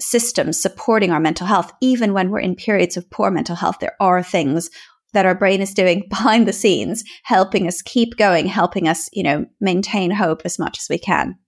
systems 0.00 0.60
supporting 0.60 1.10
our 1.10 1.20
mental 1.20 1.46
health. 1.46 1.72
Even 1.80 2.12
when 2.12 2.30
we're 2.30 2.38
in 2.40 2.54
periods 2.54 2.96
of 2.96 3.10
poor 3.10 3.30
mental 3.30 3.56
health 3.56 3.78
there 3.80 3.96
are 4.00 4.22
things 4.22 4.70
that 5.12 5.26
our 5.26 5.34
brain 5.34 5.60
is 5.60 5.74
doing 5.74 6.06
behind 6.10 6.46
the 6.46 6.52
scenes, 6.52 7.04
helping 7.24 7.66
us 7.66 7.82
keep 7.82 8.16
going, 8.16 8.46
helping 8.46 8.88
us, 8.88 9.08
you 9.12 9.22
know, 9.22 9.46
maintain 9.60 10.10
hope 10.10 10.42
as 10.44 10.58
much 10.58 10.78
as 10.78 10.88
we 10.88 10.98
can. 10.98 11.38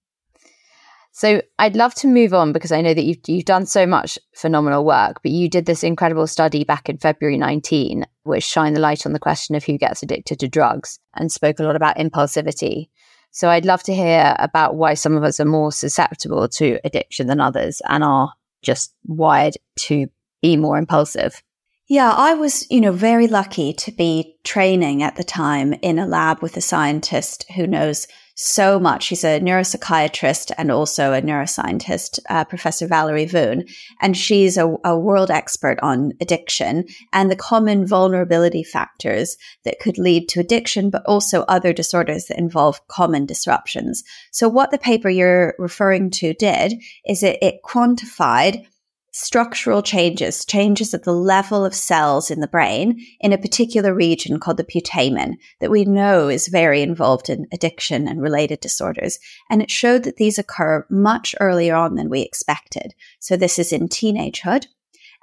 So 1.12 1.42
I'd 1.58 1.76
love 1.76 1.94
to 1.96 2.06
move 2.06 2.32
on 2.32 2.52
because 2.52 2.70
I 2.70 2.80
know 2.80 2.94
that 2.94 3.04
you've 3.04 3.18
you've 3.26 3.44
done 3.44 3.66
so 3.66 3.84
much 3.84 4.18
phenomenal 4.34 4.84
work, 4.84 5.20
but 5.22 5.32
you 5.32 5.48
did 5.48 5.66
this 5.66 5.82
incredible 5.82 6.26
study 6.26 6.62
back 6.64 6.88
in 6.88 6.98
February 6.98 7.36
19, 7.36 8.06
which 8.22 8.44
shined 8.44 8.76
the 8.76 8.80
light 8.80 9.04
on 9.06 9.12
the 9.12 9.18
question 9.18 9.56
of 9.56 9.64
who 9.64 9.76
gets 9.76 10.02
addicted 10.02 10.38
to 10.38 10.48
drugs 10.48 11.00
and 11.14 11.32
spoke 11.32 11.58
a 11.58 11.64
lot 11.64 11.76
about 11.76 11.96
impulsivity. 11.96 12.88
So 13.32 13.48
I'd 13.48 13.64
love 13.64 13.82
to 13.84 13.94
hear 13.94 14.34
about 14.38 14.76
why 14.76 14.94
some 14.94 15.16
of 15.16 15.24
us 15.24 15.40
are 15.40 15.44
more 15.44 15.72
susceptible 15.72 16.48
to 16.48 16.80
addiction 16.84 17.26
than 17.26 17.40
others 17.40 17.82
and 17.88 18.02
are 18.02 18.32
just 18.62 18.94
wired 19.06 19.56
to 19.80 20.06
be 20.42 20.56
more 20.56 20.78
impulsive. 20.78 21.42
Yeah, 21.90 22.12
I 22.12 22.34
was, 22.34 22.70
you 22.70 22.80
know, 22.80 22.92
very 22.92 23.26
lucky 23.26 23.72
to 23.72 23.90
be 23.90 24.36
training 24.44 25.02
at 25.02 25.16
the 25.16 25.24
time 25.24 25.74
in 25.82 25.98
a 25.98 26.06
lab 26.06 26.40
with 26.40 26.56
a 26.56 26.60
scientist 26.60 27.44
who 27.56 27.66
knows 27.66 28.06
so 28.36 28.78
much. 28.78 29.02
She's 29.02 29.24
a 29.24 29.40
neuropsychiatrist 29.40 30.52
and 30.56 30.70
also 30.70 31.12
a 31.12 31.20
neuroscientist, 31.20 32.20
uh, 32.28 32.44
Professor 32.44 32.86
Valerie 32.86 33.26
Voon. 33.26 33.64
And 34.00 34.16
she's 34.16 34.56
a, 34.56 34.72
a 34.84 34.96
world 34.96 35.32
expert 35.32 35.80
on 35.82 36.12
addiction 36.20 36.84
and 37.12 37.28
the 37.28 37.34
common 37.34 37.88
vulnerability 37.88 38.62
factors 38.62 39.36
that 39.64 39.80
could 39.80 39.98
lead 39.98 40.28
to 40.28 40.38
addiction, 40.38 40.90
but 40.90 41.02
also 41.06 41.42
other 41.48 41.72
disorders 41.72 42.26
that 42.26 42.38
involve 42.38 42.86
common 42.86 43.26
disruptions. 43.26 44.04
So 44.30 44.48
what 44.48 44.70
the 44.70 44.78
paper 44.78 45.10
you're 45.10 45.56
referring 45.58 46.10
to 46.10 46.34
did 46.34 46.74
is 47.04 47.24
it, 47.24 47.40
it 47.42 47.56
quantified 47.64 48.64
structural 49.12 49.82
changes, 49.82 50.44
changes 50.44 50.94
at 50.94 51.04
the 51.04 51.12
level 51.12 51.64
of 51.64 51.74
cells 51.74 52.30
in 52.30 52.40
the 52.40 52.48
brain 52.48 53.04
in 53.20 53.32
a 53.32 53.38
particular 53.38 53.94
region 53.94 54.38
called 54.38 54.56
the 54.56 54.64
putamen 54.64 55.34
that 55.60 55.70
we 55.70 55.84
know 55.84 56.28
is 56.28 56.48
very 56.48 56.82
involved 56.82 57.28
in 57.28 57.46
addiction 57.52 58.06
and 58.06 58.22
related 58.22 58.60
disorders. 58.60 59.18
And 59.48 59.62
it 59.62 59.70
showed 59.70 60.04
that 60.04 60.16
these 60.16 60.38
occur 60.38 60.86
much 60.90 61.34
earlier 61.40 61.74
on 61.74 61.96
than 61.96 62.08
we 62.08 62.20
expected. 62.20 62.94
So 63.18 63.36
this 63.36 63.58
is 63.58 63.72
in 63.72 63.88
teenagehood 63.88 64.66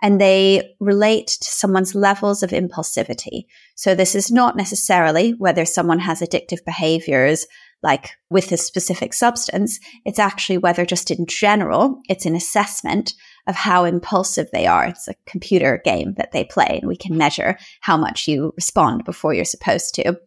and 0.02 0.22
they 0.22 0.76
relate 0.80 1.28
to 1.28 1.50
someone's 1.50 1.96
levels 1.96 2.44
of 2.44 2.52
impulsivity. 2.52 3.46
So 3.76 3.96
this 3.96 4.16
is 4.16 4.32
not 4.32 4.56
necessarily 4.56 5.32
whether 5.32 5.66
someone 5.66 6.00
has 6.00 6.22
addictive 6.22 6.64
behaviors 6.66 7.46
like 7.84 8.12
with 8.30 8.52
a 8.52 8.58
specific 8.58 9.14
substance. 9.14 9.80
It's 10.04 10.20
actually 10.20 10.58
whether 10.58 10.86
just 10.86 11.12
in 11.12 11.26
general, 11.26 12.02
it's 12.10 12.26
an 12.26 12.36
assessment 12.36 13.14
of 13.48 13.56
how 13.56 13.86
impulsive 13.86 14.48
they 14.52 14.68
are. 14.68 14.86
It's 14.86 15.08
a 15.08 15.16
computer 15.26 15.82
game 15.84 16.14
that 16.18 16.32
they 16.32 16.44
play 16.44 16.80
and 16.80 16.88
we 16.88 16.96
can 16.96 17.18
measure 17.18 17.58
how 17.82 17.98
much 17.98 18.28
you 18.28 18.54
respond 18.56 19.06
before 19.06 19.34
you're 19.34 19.46
supposed 19.46 19.96
to. 19.96 20.20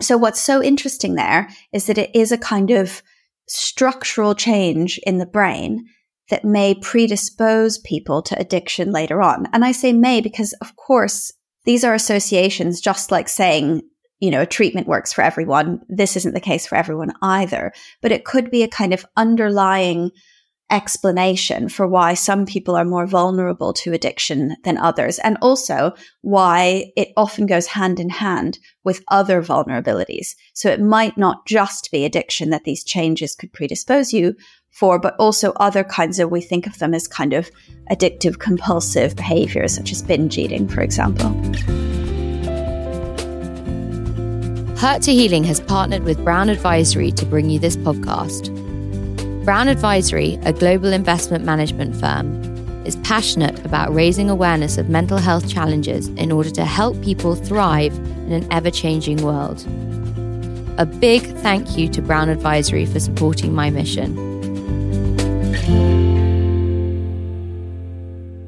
So 0.00 0.16
what's 0.16 0.40
so 0.40 0.62
interesting 0.62 1.14
there 1.14 1.48
is 1.72 1.86
that 1.86 1.98
it 1.98 2.10
is 2.14 2.30
a 2.30 2.38
kind 2.38 2.70
of 2.70 3.02
structural 3.48 4.34
change 4.34 4.98
in 5.04 5.18
the 5.18 5.26
brain 5.26 5.86
that 6.30 6.44
may 6.44 6.74
predispose 6.74 7.78
people 7.78 8.20
to 8.22 8.38
addiction 8.38 8.92
later 8.92 9.22
on. 9.22 9.48
And 9.52 9.64
I 9.64 9.72
say 9.72 9.92
may 9.92 10.20
because 10.20 10.52
of 10.60 10.76
course 10.76 11.32
these 11.64 11.84
are 11.84 11.94
associations 11.94 12.80
just 12.80 13.10
like 13.10 13.28
saying 13.28 13.82
you 14.20 14.30
know, 14.30 14.42
a 14.42 14.46
treatment 14.46 14.88
works 14.88 15.12
for 15.12 15.22
everyone. 15.22 15.80
This 15.88 16.16
isn't 16.16 16.34
the 16.34 16.40
case 16.40 16.66
for 16.66 16.74
everyone 16.74 17.12
either, 17.22 17.72
but 18.02 18.12
it 18.12 18.24
could 18.24 18.50
be 18.50 18.62
a 18.62 18.68
kind 18.68 18.92
of 18.92 19.06
underlying 19.16 20.10
explanation 20.70 21.68
for 21.68 21.86
why 21.86 22.14
some 22.14 22.44
people 22.44 22.76
are 22.76 22.84
more 22.84 23.06
vulnerable 23.06 23.72
to 23.72 23.92
addiction 23.92 24.56
than 24.64 24.76
others, 24.78 25.18
and 25.20 25.38
also 25.40 25.94
why 26.20 26.92
it 26.96 27.08
often 27.16 27.46
goes 27.46 27.66
hand 27.66 27.98
in 27.98 28.10
hand 28.10 28.58
with 28.84 29.02
other 29.08 29.42
vulnerabilities. 29.42 30.34
So 30.52 30.68
it 30.70 30.80
might 30.80 31.16
not 31.16 31.46
just 31.46 31.90
be 31.90 32.04
addiction 32.04 32.50
that 32.50 32.64
these 32.64 32.84
changes 32.84 33.34
could 33.34 33.52
predispose 33.52 34.12
you 34.12 34.34
for, 34.70 34.98
but 34.98 35.16
also 35.18 35.52
other 35.52 35.84
kinds 35.84 36.18
of, 36.18 36.30
we 36.30 36.40
think 36.40 36.66
of 36.66 36.78
them 36.78 36.92
as 36.94 37.08
kind 37.08 37.32
of 37.32 37.50
addictive 37.90 38.38
compulsive 38.38 39.16
behaviors, 39.16 39.74
such 39.74 39.90
as 39.90 40.02
binge 40.02 40.36
eating, 40.36 40.68
for 40.68 40.82
example. 40.82 41.30
Hurt 44.76 45.02
to 45.02 45.12
Healing 45.12 45.42
has 45.44 45.60
partnered 45.60 46.04
with 46.04 46.22
Brown 46.22 46.48
Advisory 46.48 47.10
to 47.12 47.26
bring 47.26 47.50
you 47.50 47.58
this 47.58 47.76
podcast. 47.78 48.67
Brown 49.48 49.68
Advisory, 49.68 50.38
a 50.42 50.52
global 50.52 50.92
investment 50.92 51.42
management 51.42 51.96
firm, 51.96 52.44
is 52.84 52.96
passionate 52.96 53.64
about 53.64 53.90
raising 53.94 54.28
awareness 54.28 54.76
of 54.76 54.90
mental 54.90 55.16
health 55.16 55.48
challenges 55.48 56.08
in 56.08 56.30
order 56.30 56.50
to 56.50 56.66
help 56.66 57.00
people 57.02 57.34
thrive 57.34 57.94
in 57.96 58.32
an 58.32 58.46
ever 58.52 58.70
changing 58.70 59.16
world. 59.22 59.64
A 60.76 60.84
big 60.84 61.22
thank 61.38 61.78
you 61.78 61.88
to 61.88 62.02
Brown 62.02 62.28
Advisory 62.28 62.84
for 62.84 63.00
supporting 63.00 63.54
my 63.54 63.70
mission. 63.70 64.14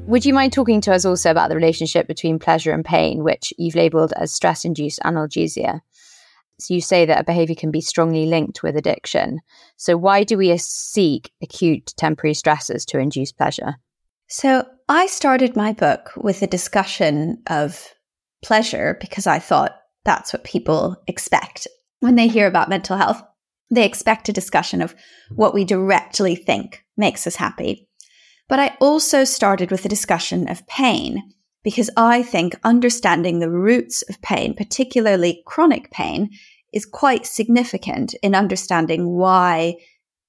Would 0.05 0.23
you 0.23 0.35
mind 0.35 0.53
talking 0.53 0.81
to 0.81 0.93
us 0.93 1.03
also 1.03 1.31
about 1.31 1.49
the 1.49 1.55
relationship 1.55 2.05
between 2.05 2.37
pleasure 2.37 2.73
and 2.73 2.85
pain, 2.85 3.23
which 3.23 3.55
you've 3.57 3.73
labeled 3.73 4.13
as 4.17 4.31
stress 4.31 4.65
induced 4.65 4.99
analgesia? 4.99 5.81
You 6.69 6.81
say 6.81 7.05
that 7.05 7.19
a 7.19 7.23
behavior 7.23 7.55
can 7.55 7.71
be 7.71 7.81
strongly 7.81 8.25
linked 8.25 8.63
with 8.63 8.75
addiction. 8.75 9.39
So, 9.77 9.97
why 9.97 10.23
do 10.23 10.37
we 10.37 10.55
seek 10.57 11.31
acute 11.41 11.93
temporary 11.97 12.33
stresses 12.33 12.85
to 12.85 12.99
induce 12.99 13.31
pleasure? 13.31 13.75
So, 14.27 14.65
I 14.87 15.07
started 15.07 15.55
my 15.55 15.73
book 15.73 16.11
with 16.15 16.41
a 16.41 16.47
discussion 16.47 17.41
of 17.47 17.93
pleasure 18.43 18.97
because 18.99 19.27
I 19.27 19.39
thought 19.39 19.75
that's 20.03 20.33
what 20.33 20.43
people 20.43 20.97
expect 21.07 21.67
when 21.99 22.15
they 22.15 22.27
hear 22.27 22.47
about 22.47 22.69
mental 22.69 22.97
health. 22.97 23.21
They 23.69 23.85
expect 23.85 24.29
a 24.29 24.33
discussion 24.33 24.81
of 24.81 24.95
what 25.29 25.53
we 25.53 25.63
directly 25.63 26.35
think 26.35 26.83
makes 26.97 27.25
us 27.25 27.35
happy. 27.35 27.87
But 28.49 28.59
I 28.59 28.75
also 28.81 29.23
started 29.23 29.71
with 29.71 29.85
a 29.85 29.89
discussion 29.89 30.49
of 30.49 30.67
pain 30.67 31.33
because 31.63 31.89
I 31.95 32.23
think 32.23 32.55
understanding 32.63 33.39
the 33.39 33.49
roots 33.49 34.01
of 34.03 34.21
pain, 34.21 34.55
particularly 34.55 35.43
chronic 35.45 35.91
pain, 35.91 36.29
is 36.73 36.85
quite 36.85 37.25
significant 37.25 38.15
in 38.23 38.33
understanding 38.33 39.07
why 39.07 39.75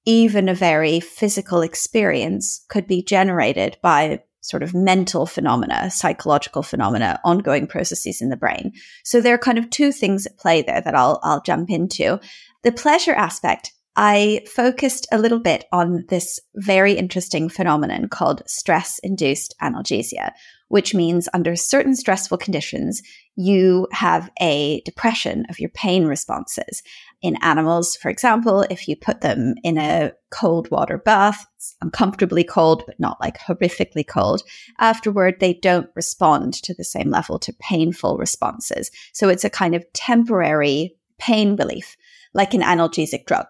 even 0.05 0.49
a 0.49 0.55
very 0.55 1.01
physical 1.01 1.62
experience 1.62 2.64
could 2.68 2.87
be 2.87 3.03
generated 3.03 3.79
by 3.83 4.21
sort 4.40 4.64
of 4.64 4.75
mental 4.75 5.25
phenomena, 5.25 5.88
psychological 5.88 6.64
phenomena, 6.64 7.21
ongoing 7.25 7.66
processes 7.66 8.21
in 8.21 8.29
the 8.29 8.37
brain. 8.37 8.73
So 9.05 9.21
there 9.21 9.35
are 9.35 9.38
kind 9.38 9.59
of 9.59 9.71
two 9.71 9.92
things 9.92 10.27
at 10.27 10.37
play 10.37 10.62
there 10.62 10.81
that 10.81 10.97
I'll, 10.97 11.21
I'll 11.23 11.42
jump 11.42 11.71
into. 11.71 12.18
The 12.64 12.73
pleasure 12.73 13.14
aspect 13.14 13.73
I 13.95 14.40
focused 14.47 15.07
a 15.12 15.18
little 15.18 15.38
bit 15.38 15.64
on 15.71 16.07
this 16.09 16.40
very 16.55 16.95
interesting 16.95 17.49
phenomenon 17.49 18.09
called 18.09 18.42
stress 18.47 18.99
induced 19.03 19.55
analgesia, 19.61 20.31
which 20.72 20.94
means 20.94 21.28
under 21.35 21.54
certain 21.54 21.94
stressful 21.94 22.38
conditions, 22.38 23.02
you 23.37 23.87
have 23.92 24.30
a 24.40 24.80
depression 24.87 25.44
of 25.50 25.61
your 25.61 25.68
pain 25.68 26.06
responses. 26.06 26.82
In 27.20 27.37
animals, 27.42 27.94
for 27.94 28.08
example, 28.08 28.64
if 28.70 28.88
you 28.88 28.96
put 28.96 29.20
them 29.20 29.54
in 29.62 29.76
a 29.76 30.12
cold 30.30 30.70
water 30.70 30.96
bath, 30.96 31.44
uncomfortably 31.82 32.42
cold, 32.42 32.85
but 32.87 32.98
not 32.98 33.20
like 33.20 33.37
horrifically 33.37 34.06
cold, 34.06 34.40
afterward, 34.78 35.40
they 35.40 35.52
don't 35.52 35.90
respond 35.94 36.54
to 36.62 36.72
the 36.72 36.85
same 36.85 37.11
level 37.11 37.38
to 37.40 37.52
painful 37.61 38.16
responses. 38.16 38.90
So 39.12 39.28
it's 39.28 39.44
a 39.44 39.50
kind 39.50 39.74
of 39.74 39.85
temporary 39.92 40.96
pain 41.18 41.54
relief, 41.54 41.98
like 42.32 42.54
an 42.54 42.62
analgesic 42.62 43.26
drug. 43.26 43.48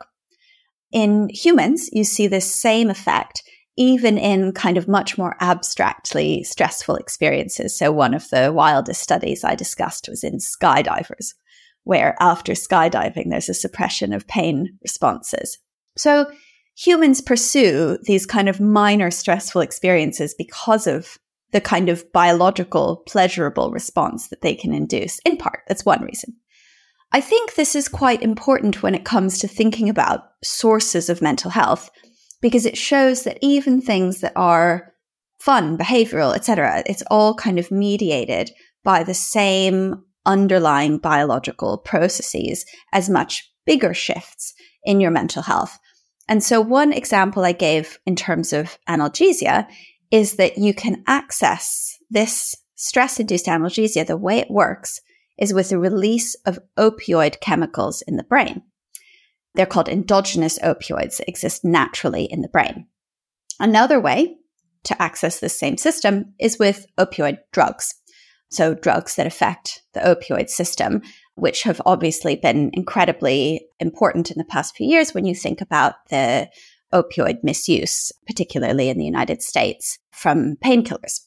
In 0.90 1.28
humans, 1.32 1.88
you 1.92 2.02
see 2.02 2.26
this 2.26 2.52
same 2.52 2.90
effect 2.90 3.44
even 3.76 4.18
in 4.18 4.52
kind 4.52 4.76
of 4.76 4.88
much 4.88 5.16
more 5.16 5.37
abstractly 5.40 6.44
stressful 6.44 6.96
experiences. 6.96 7.76
So 7.76 7.90
one 7.90 8.14
of 8.14 8.28
the 8.28 8.52
wildest 8.52 9.00
studies 9.00 9.44
I 9.44 9.54
discussed 9.54 10.08
was 10.08 10.22
in 10.22 10.38
skydivers, 10.38 11.35
where 11.85 12.14
after 12.20 12.52
skydiving, 12.52 13.30
there's 13.30 13.48
a 13.48 13.54
suppression 13.54 14.12
of 14.12 14.28
pain 14.28 14.78
responses. 14.82 15.58
So 15.96 16.30
humans 16.76 17.20
pursue 17.20 17.98
these 18.02 18.26
kind 18.26 18.48
of 18.48 18.61
minor 18.61 19.11
stressful 19.11 19.62
experiences 19.62 20.35
because 20.37 20.87
of 20.87 21.18
the 21.52 21.61
kind 21.61 21.88
of 21.88 22.11
biological 22.12 23.02
pleasurable 23.06 23.70
response 23.70 24.28
that 24.28 24.40
they 24.40 24.54
can 24.54 24.72
induce 24.72 25.18
in 25.20 25.37
part. 25.37 25.61
That's 25.68 25.85
one 25.85 26.02
reason. 26.02 26.35
I 27.12 27.20
think 27.20 27.54
this 27.54 27.74
is 27.74 27.88
quite 27.88 28.22
important 28.22 28.82
when 28.82 28.94
it 28.94 29.04
comes 29.04 29.38
to 29.38 29.48
thinking 29.48 29.90
about 29.90 30.30
sources 30.42 31.11
of 31.11 31.20
mental 31.20 31.50
health 31.50 31.90
because 32.42 32.66
it 32.66 32.76
shows 32.76 33.22
that 33.22 33.38
even 33.40 33.81
things 33.81 34.20
that 34.20 34.33
are 34.37 34.92
fun, 35.40 35.78
behavioral, 35.78 36.35
etc., 36.35 36.83
it's 36.85 37.02
all 37.11 37.35
kind 37.35 37.59
of 37.59 37.70
mediated 37.70 38.50
by 38.85 39.02
the 39.02 39.14
same 39.14 40.05
underlying 40.26 40.98
biological 40.98 41.78
processes 41.78 42.66
as 42.92 43.09
much 43.09 43.50
bigger 43.64 43.94
shifts 43.94 44.52
in 44.85 45.00
your 45.00 45.11
mental 45.11 45.42
health. 45.42 45.78
And 46.28 46.42
so 46.42 46.61
one 46.61 46.92
example 46.92 47.44
I 47.44 47.52
gave 47.52 47.98
in 48.07 48.16
terms 48.16 48.52
of 48.52 48.78
analgesia 48.88 49.66
is 50.11 50.37
that 50.37 50.59
you 50.59 50.74
can 50.74 51.02
access 51.07 51.96
this 52.11 52.55
stress 52.74 53.18
induced 53.18 53.46
analgesia. 53.46 54.07
The 54.07 54.16
way 54.16 54.38
it 54.38 54.50
works 54.50 55.00
is 55.38 55.55
with 55.55 55.70
the 55.70 55.78
release 55.78 56.35
of 56.46 56.59
opioid 56.78 57.40
chemicals 57.40 58.02
in 58.02 58.16
the 58.16 58.24
brain. 58.24 58.62
They're 59.55 59.67
called 59.67 59.88
endogenous 59.88 60.59
opioids 60.61 61.21
exist 61.27 61.65
naturally 61.65 62.25
in 62.25 62.43
the 62.43 62.49
brain. 62.49 62.87
Another 63.61 64.01
way 64.01 64.37
to 64.85 65.01
access 65.01 65.41
this 65.41 65.59
same 65.59 65.77
system 65.77 66.35
is 66.38 66.59
with 66.59 66.87
opioid 66.99 67.38
drugs. 67.53 67.95
So, 68.51 68.75
drugs 68.75 69.17
that 69.17 69.27
affect 69.27 69.83
the 69.95 70.01
opioid 70.01 70.51
system, 70.51 71.03
which 71.37 71.62
have 71.62 71.81
obviously 71.87 72.37
been 72.37 72.71
incredibly 72.75 73.67
important 73.81 74.31
in 74.31 74.37
the 74.38 74.45
past 74.45 74.77
few 74.77 74.87
years 74.87 75.15
when 75.15 75.25
you 75.25 75.35
think 75.35 75.61
about 75.61 75.95
the 76.11 76.51
opioid 76.93 77.43
misuse, 77.43 78.12
particularly 78.27 78.88
in 78.88 78.99
the 78.99 79.05
United 79.05 79.43
States 79.43 79.99
from 80.11 80.57
painkillers. 80.62 81.21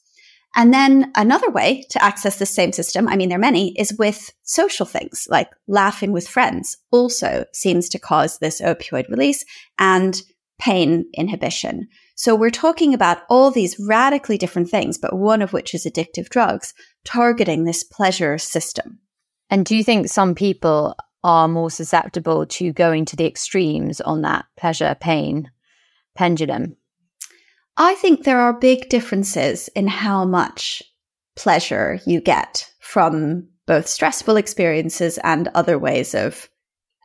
And 0.55 0.73
then 0.73 1.11
another 1.15 1.49
way 1.49 1.85
to 1.89 2.03
access 2.03 2.39
the 2.39 2.45
same 2.45 2.71
system, 2.71 3.09
I 3.09 3.17
mean, 3.17 3.27
there 3.27 3.37
are 3.37 3.41
many, 3.41 3.77
is 3.77 3.93
with 3.99 4.31
social 4.43 4.85
things 4.85 5.27
like 5.29 5.49
laughing 5.67 6.13
with 6.13 6.27
friends 6.27 6.77
also 6.91 7.45
seems 7.51 7.89
to 7.89 7.99
cause 7.99 8.37
this 8.37 8.61
opioid 8.61 9.09
release 9.09 9.43
and 9.77 10.21
pain 10.57 11.05
inhibition. 11.13 11.87
So 12.15 12.33
we're 12.33 12.49
talking 12.49 12.93
about 12.93 13.23
all 13.29 13.51
these 13.51 13.77
radically 13.77 14.37
different 14.37 14.69
things, 14.69 14.97
but 14.97 15.17
one 15.17 15.41
of 15.41 15.51
which 15.51 15.73
is 15.73 15.85
addictive 15.85 16.29
drugs 16.29 16.73
targeting 17.03 17.65
this 17.65 17.83
pleasure 17.83 18.37
system. 18.37 18.99
And 19.49 19.65
do 19.65 19.75
you 19.75 19.83
think 19.83 20.07
some 20.07 20.33
people 20.33 20.95
are 21.25 21.49
more 21.49 21.69
susceptible 21.69 22.45
to 22.45 22.71
going 22.71 23.03
to 23.05 23.17
the 23.17 23.25
extremes 23.25 23.99
on 23.99 24.21
that 24.21 24.45
pleasure 24.55 24.95
pain 25.01 25.51
pendulum? 26.15 26.77
I 27.77 27.95
think 27.95 28.23
there 28.23 28.39
are 28.39 28.57
big 28.57 28.89
differences 28.89 29.67
in 29.69 29.87
how 29.87 30.25
much 30.25 30.81
pleasure 31.35 31.99
you 32.05 32.21
get 32.21 32.69
from 32.79 33.49
both 33.67 33.87
stressful 33.87 34.37
experiences 34.37 35.19
and 35.23 35.49
other 35.49 35.77
ways 35.77 36.15
of 36.15 36.49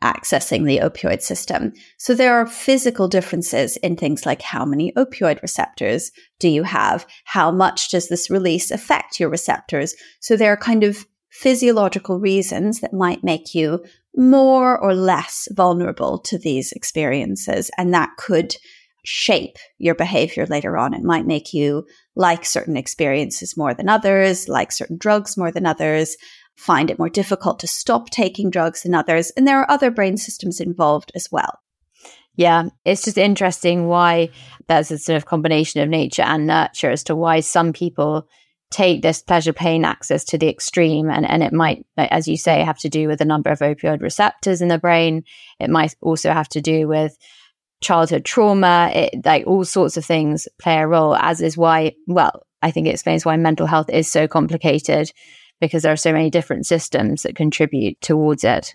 accessing 0.03 0.65
the 0.65 0.79
opioid 0.79 1.21
system. 1.23 1.73
So 1.99 2.15
there 2.15 2.35
are 2.35 2.47
physical 2.47 3.09
differences 3.09 3.77
in 3.79 3.97
things 3.97 4.25
like 4.25 4.41
how 4.41 4.65
many 4.65 4.93
opioid 4.93 5.43
receptors 5.43 6.11
do 6.39 6.49
you 6.49 6.63
have? 6.63 7.07
How 7.25 7.51
much 7.51 7.91
does 7.91 8.09
this 8.09 8.31
release 8.31 8.71
affect 8.71 9.21
your 9.21 9.29
receptors? 9.29 9.95
So 10.21 10.37
there 10.37 10.53
are 10.53 10.57
kind 10.57 10.85
of 10.85 11.07
physiological 11.31 12.19
reasons 12.19 12.81
that 12.81 12.93
might 12.93 13.23
make 13.23 13.55
you 13.55 13.85
more 14.17 14.79
or 14.79 14.95
less 14.95 15.49
vulnerable 15.53 16.19
to 16.19 16.39
these 16.39 16.73
experiences. 16.73 17.71
And 17.77 17.93
that 17.93 18.11
could 18.17 18.57
shape 19.05 19.57
your 19.79 19.95
behavior 19.95 20.47
later 20.47 20.77
on. 20.77 20.95
It 20.95 21.03
might 21.03 21.27
make 21.27 21.55
you 21.55 21.87
like 22.17 22.45
certain 22.45 22.77
experiences 22.77 23.57
more 23.57 23.75
than 23.75 23.89
others, 23.89 24.49
like 24.49 24.73
certain 24.73 24.99
drugs 24.99 25.37
more 25.37 25.51
than 25.51 25.67
others, 25.67 26.17
find 26.57 26.91
it 26.91 26.99
more 26.99 27.09
difficult 27.09 27.59
to 27.61 27.67
stop 27.67 28.11
taking 28.11 28.51
drugs 28.51 28.83
than 28.83 28.95
others. 28.95 29.31
And 29.37 29.47
there 29.47 29.61
are 29.61 29.71
other 29.71 29.91
brain 29.91 30.17
systems 30.17 30.61
involved 30.61 31.11
as 31.15 31.29
well. 31.33 31.59
Yeah, 32.37 32.65
it's 32.85 33.05
just 33.05 33.19
interesting 33.19 33.87
why 33.87 34.31
there's 34.69 34.91
a 34.91 34.99
sort 34.99 35.17
of 35.17 35.27
combination 35.27 35.83
of 35.83 35.89
nature 35.89 36.23
and 36.23 36.47
nurture 36.47 36.91
as 36.91 37.05
to 37.05 37.17
why 37.17 37.41
some 37.41 37.73
people 37.73 38.29
take 38.71 39.03
this 39.03 39.21
pleasure 39.21 39.53
pain 39.53 39.85
axis 39.85 40.25
to 40.25 40.39
the 40.39 40.49
extreme 40.49 41.11
and, 41.11 41.29
and 41.29 41.43
it 41.43 41.53
might 41.53 41.85
as 41.97 42.29
you 42.29 42.37
say 42.37 42.63
have 42.63 42.79
to 42.79 42.89
do 42.89 43.09
with 43.09 43.19
the 43.19 43.25
number 43.25 43.51
of 43.51 43.59
opioid 43.59 44.01
receptors 44.01 44.63
in 44.63 44.69
the 44.69 44.79
brain 44.79 45.25
it 45.59 45.69
might 45.69 45.95
also 46.01 46.33
have 46.33 46.49
to 46.49 46.61
do 46.61 46.87
with 46.87 47.19
childhood 47.81 48.25
trauma 48.25 48.91
it, 48.95 49.25
like 49.25 49.47
all 49.47 49.65
sorts 49.65 49.97
of 49.97 50.05
things 50.05 50.47
play 50.59 50.77
a 50.77 50.87
role 50.87 51.17
as 51.17 51.41
is 51.41 51.57
why 51.57 51.93
well 52.07 52.47
i 52.63 52.71
think 52.71 52.87
it 52.87 52.91
explains 52.91 53.25
why 53.25 53.37
mental 53.37 53.67
health 53.67 53.89
is 53.89 54.11
so 54.11 54.29
complicated 54.29 55.11
because 55.61 55.83
there 55.83 55.93
are 55.93 55.97
so 55.97 56.13
many 56.13 56.31
different 56.31 56.67
systems 56.67 57.23
that 57.23 57.37
contribute 57.37 58.01
towards 58.01 58.45
it. 58.45 58.75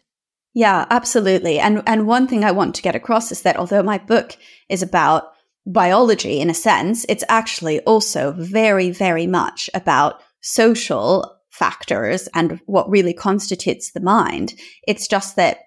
Yeah, 0.53 0.85
absolutely. 0.89 1.59
And 1.59 1.83
and 1.85 2.07
one 2.07 2.27
thing 2.27 2.45
I 2.45 2.51
want 2.51 2.75
to 2.75 2.81
get 2.81 2.95
across 2.95 3.31
is 3.31 3.41
that 3.41 3.57
although 3.57 3.83
my 3.83 3.97
book 3.97 4.37
is 4.69 4.81
about 4.81 5.33
biology 5.65 6.39
in 6.39 6.49
a 6.49 6.53
sense, 6.53 7.05
it's 7.09 7.25
actually 7.27 7.81
also 7.81 8.31
very 8.37 8.91
very 8.91 9.27
much 9.27 9.69
about 9.73 10.21
social 10.41 11.35
factors 11.49 12.29
and 12.33 12.59
what 12.67 12.89
really 12.89 13.13
constitutes 13.13 13.91
the 13.91 13.99
mind. 13.99 14.53
It's 14.87 15.07
just 15.07 15.35
that 15.35 15.59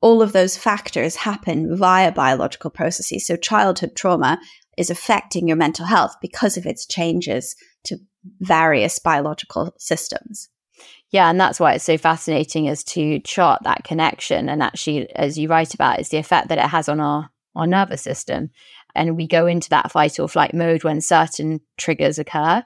all 0.00 0.22
of 0.22 0.32
those 0.32 0.56
factors 0.56 1.16
happen 1.16 1.76
via 1.76 2.12
biological 2.12 2.70
processes. 2.70 3.26
So 3.26 3.36
childhood 3.36 3.96
trauma 3.96 4.38
is 4.76 4.90
affecting 4.90 5.48
your 5.48 5.56
mental 5.56 5.86
health 5.86 6.14
because 6.20 6.56
of 6.56 6.66
its 6.66 6.86
changes 6.86 7.56
to 7.84 7.98
various 8.40 8.98
biological 8.98 9.74
systems. 9.78 10.48
Yeah, 11.10 11.28
and 11.30 11.40
that's 11.40 11.58
why 11.58 11.72
it's 11.72 11.84
so 11.84 11.98
fascinating 11.98 12.66
is 12.66 12.84
to 12.84 13.18
chart 13.20 13.62
that 13.64 13.82
connection. 13.82 14.48
And 14.48 14.62
actually, 14.62 15.10
as 15.16 15.38
you 15.38 15.48
write 15.48 15.74
about, 15.74 15.98
is 15.98 16.10
the 16.10 16.18
effect 16.18 16.48
that 16.48 16.58
it 16.58 16.68
has 16.68 16.88
on 16.88 17.00
our, 17.00 17.30
our 17.56 17.66
nervous 17.66 18.02
system. 18.02 18.50
And 18.94 19.16
we 19.16 19.26
go 19.26 19.46
into 19.46 19.70
that 19.70 19.90
fight 19.90 20.20
or 20.20 20.28
flight 20.28 20.54
mode 20.54 20.84
when 20.84 21.00
certain 21.00 21.60
triggers 21.76 22.18
occur 22.18 22.62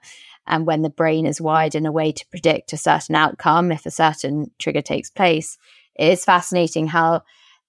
and 0.47 0.67
when 0.67 0.83
the 0.83 0.91
brain 0.91 1.25
is 1.25 1.41
wired 1.41 1.75
in 1.75 1.87
a 1.87 1.93
way 1.93 2.13
to 2.13 2.27
predict 2.31 2.73
a 2.73 2.77
certain 2.77 3.15
outcome 3.15 3.71
if 3.71 3.87
a 3.87 3.91
certain 3.91 4.51
trigger 4.59 4.83
takes 4.83 5.09
place. 5.09 5.57
It 5.97 6.13
is 6.13 6.25
fascinating 6.25 6.87
how 6.87 7.23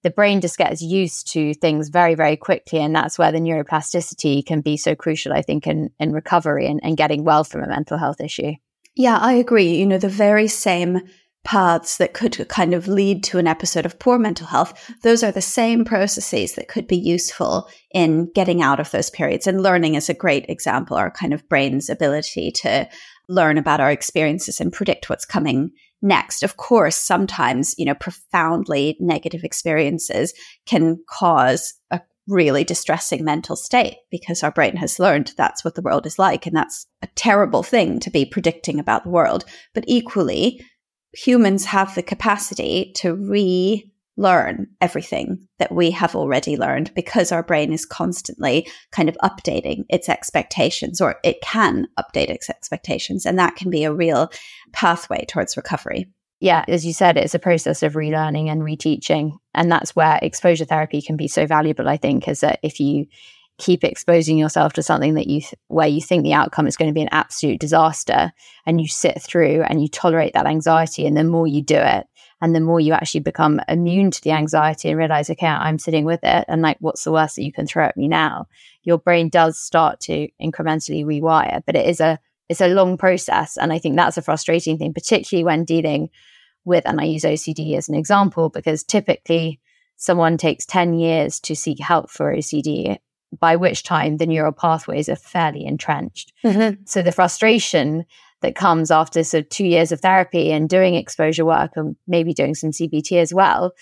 the 0.04 0.10
brain 0.10 0.42
just 0.42 0.58
gets 0.58 0.82
used 0.82 1.32
to 1.32 1.54
things 1.54 1.90
very, 1.90 2.14
very 2.14 2.36
quickly. 2.36 2.80
And 2.80 2.96
that's 2.96 3.18
where 3.18 3.32
the 3.32 3.40
neuroplasticity 3.40 4.46
can 4.46 4.62
be 4.62 4.78
so 4.78 4.96
crucial, 4.96 5.34
I 5.34 5.42
think, 5.42 5.66
in, 5.66 5.90
in 6.00 6.12
recovery 6.12 6.68
and, 6.68 6.80
and 6.84 6.98
getting 6.98 7.24
well 7.24 7.44
from 7.44 7.64
a 7.64 7.68
mental 7.68 7.98
health 7.98 8.20
issue. 8.20 8.54
Yeah, 8.96 9.18
I 9.18 9.34
agree. 9.34 9.76
You 9.76 9.88
know, 9.88 9.98
the 9.98 10.10
very 10.10 10.48
same 10.48 11.02
paths 11.44 11.98
that 11.98 12.14
could 12.14 12.48
kind 12.48 12.74
of 12.74 12.88
lead 12.88 13.24
to 13.24 13.38
an 13.38 13.48
episode 13.48 13.86
of 13.86 14.00
poor 14.00 14.18
mental 14.18 14.48
health, 14.48 14.92
those 15.02 15.24
are 15.24 15.32
the 15.32 15.42
same 15.42 15.84
processes 15.84 16.54
that 16.54 16.70
could 16.70 16.88
be 16.88 16.98
useful 16.98 17.68
in 17.92 18.32
getting 18.34 18.62
out 18.62 18.80
of 18.80 18.92
those 18.92 19.10
periods. 19.10 19.46
And 19.46 19.62
learning 19.62 19.96
is 19.96 20.10
a 20.10 20.14
great 20.14 20.46
example, 20.50 20.96
our 20.96 21.12
kind 21.12 21.34
of 21.34 21.48
brain's 21.50 21.90
ability 21.90 22.52
to 22.52 22.88
learn 23.28 23.58
about 23.58 23.82
our 23.82 23.92
experiences 23.92 24.62
and 24.62 24.72
predict 24.72 25.10
what's 25.10 25.26
coming 25.26 25.72
next. 26.04 26.44
Of 26.44 26.58
course, 26.58 26.96
sometimes, 26.96 27.74
you 27.78 27.86
know, 27.86 27.96
profoundly 27.96 28.98
negative 29.00 29.44
experiences 29.44 30.34
can 30.66 31.00
cause 31.10 31.74
a 31.90 32.02
really 32.28 32.64
distressing 32.64 33.24
mental 33.24 33.56
state 33.56 33.96
because 34.12 34.44
our 34.44 34.52
brain 34.52 34.76
has 34.76 35.00
learned 35.00 35.34
that's 35.36 35.66
what 35.66 35.76
the 35.76 35.82
world 35.82 36.06
is 36.06 36.20
like. 36.20 36.46
And 36.46 36.56
that's 36.56 36.86
a 37.02 37.08
terrible 37.16 37.64
thing 37.64 38.00
to 38.02 38.12
be 38.12 38.26
predicting 38.26 38.80
about 38.80 39.04
the 39.04 39.10
world. 39.10 39.46
But 39.74 39.86
equally, 39.88 40.64
humans 41.14 41.66
have 41.66 41.96
the 41.96 42.04
capacity 42.04 42.92
to 42.98 43.16
relearn 44.18 44.68
everything 44.82 45.48
that 45.60 45.72
we 45.72 45.92
have 45.92 46.16
already 46.16 46.58
learned 46.58 46.94
because 46.94 47.32
our 47.32 47.44
brain 47.44 47.74
is 47.74 47.86
constantly 47.86 48.68
kind 48.92 49.10
of 49.10 49.18
updating 49.24 49.86
its 49.90 50.10
expectations 50.10 51.02
or 51.02 51.16
it 51.24 51.42
can 51.42 51.88
update 52.00 52.30
its 52.30 52.50
expectations. 52.50 53.26
And 53.26 53.40
that 53.40 53.56
can 53.56 53.70
be 53.70 53.84
a 53.84 53.94
real 53.94 54.32
pathway 54.72 55.26
towards 55.26 55.58
recovery 55.58 56.08
yeah, 56.44 56.66
as 56.68 56.86
you 56.86 56.92
said, 56.92 57.16
it's 57.16 57.34
a 57.34 57.40
process 57.40 57.84
of 57.84 57.94
relearning 57.94 58.52
and 58.52 58.64
reteaching. 58.64 59.38
And 59.54 59.72
that's 59.72 59.96
where 59.96 60.20
exposure 60.22 60.66
therapy 60.66 61.02
can 61.02 61.16
be 61.16 61.30
so 61.30 61.48
valuable, 61.48 61.88
I 61.88 61.96
think, 61.96 62.28
is 62.28 62.42
that 62.42 62.60
if 62.62 62.82
you 62.82 63.06
keep 63.58 63.86
exposing 63.86 64.38
yourself 64.38 64.74
to 64.74 64.84
something 64.84 65.14
that 65.14 65.28
you 65.28 65.40
th- 65.40 65.54
where 65.68 65.88
you 65.88 66.02
think 66.02 66.24
the 66.24 66.34
outcome 66.34 66.68
is 66.68 66.76
going 66.76 66.90
to 66.90 66.94
be 66.94 67.02
an 67.02 67.08
absolute 67.14 67.62
disaster 67.62 68.34
and 68.66 68.82
you 68.82 68.90
sit 68.90 69.22
through 69.22 69.62
and 69.62 69.82
you 69.82 69.88
tolerate 69.88 70.34
that 70.34 70.46
anxiety 70.46 71.06
and 71.06 71.16
the 71.16 71.24
more 71.24 71.48
you 71.48 71.62
do 71.62 71.78
it 71.78 72.08
and 72.44 72.56
the 72.56 72.60
more 72.60 72.80
you 72.80 72.94
actually 72.94 73.22
become 73.22 73.60
immune 73.68 74.12
to 74.12 74.22
the 74.22 74.32
anxiety 74.32 74.90
and 74.90 74.98
realize 75.00 75.32
okay 75.32 75.48
i'm 75.48 75.80
sitting 75.80 76.06
with 76.06 76.20
it 76.24 76.46
and 76.48 76.62
like 76.62 76.78
what's 76.80 77.04
the 77.04 77.12
worst 77.12 77.36
that 77.36 77.44
you 77.44 77.52
can 77.52 77.66
throw 77.66 77.86
at 77.86 77.98
me 77.98 78.08
now 78.08 78.48
your 78.84 79.00
brain 79.00 79.30
does 79.30 79.58
start 79.58 80.00
to 80.00 80.28
incrementally 80.40 81.04
rewire 81.04 81.64
but 81.66 81.76
it 81.76 81.88
is 81.88 82.00
a 82.00 82.20
it's 82.50 82.62
a 82.62 82.68
long 82.68 82.98
process 82.98 83.58
and 83.58 83.74
i 83.74 83.80
think 83.80 83.96
that's 83.96 84.18
a 84.18 84.22
frustrating 84.22 84.78
thing 84.78 84.94
particularly 84.94 85.44
when 85.44 85.66
dealing 85.66 86.10
with, 86.66 86.88
and 86.88 87.00
I 87.00 87.06
use 87.06 87.24
OCD 87.24 87.76
as 87.78 87.90
an 87.90 87.96
example 87.96 88.50
because 88.50 88.84
typically 88.84 89.60
someone 89.98 90.38
takes 90.38 90.66
10 90.66 90.94
years 90.94 91.40
to 91.42 91.56
seek 91.56 91.80
help 91.80 92.10
for 92.10 92.34
OCD, 92.34 92.98
by 93.40 93.56
which 93.56 93.84
time 93.84 94.18
the 94.18 94.26
neural 94.26 94.52
pathways 94.52 95.10
are 95.10 95.16
fairly 95.16 95.66
entrenched. 95.66 96.34
Mm-hmm. 96.44 96.84
So 96.86 97.02
the 97.02 97.12
frustration 97.12 98.06
that 98.44 98.56
comes 98.56 98.92
after 98.92 99.24
sort 99.24 99.46
of 99.46 99.50
two 99.50 99.66
years 99.66 99.92
of 99.92 100.02
therapy 100.02 100.52
and 100.52 100.70
doing 100.70 100.94
exposure 100.94 101.46
work 101.46 101.72
and 101.76 101.96
maybe 102.08 102.34
doing 102.34 102.54
some 102.54 102.70
CBT 102.70 103.18
as 103.18 103.34
well. 103.34 103.74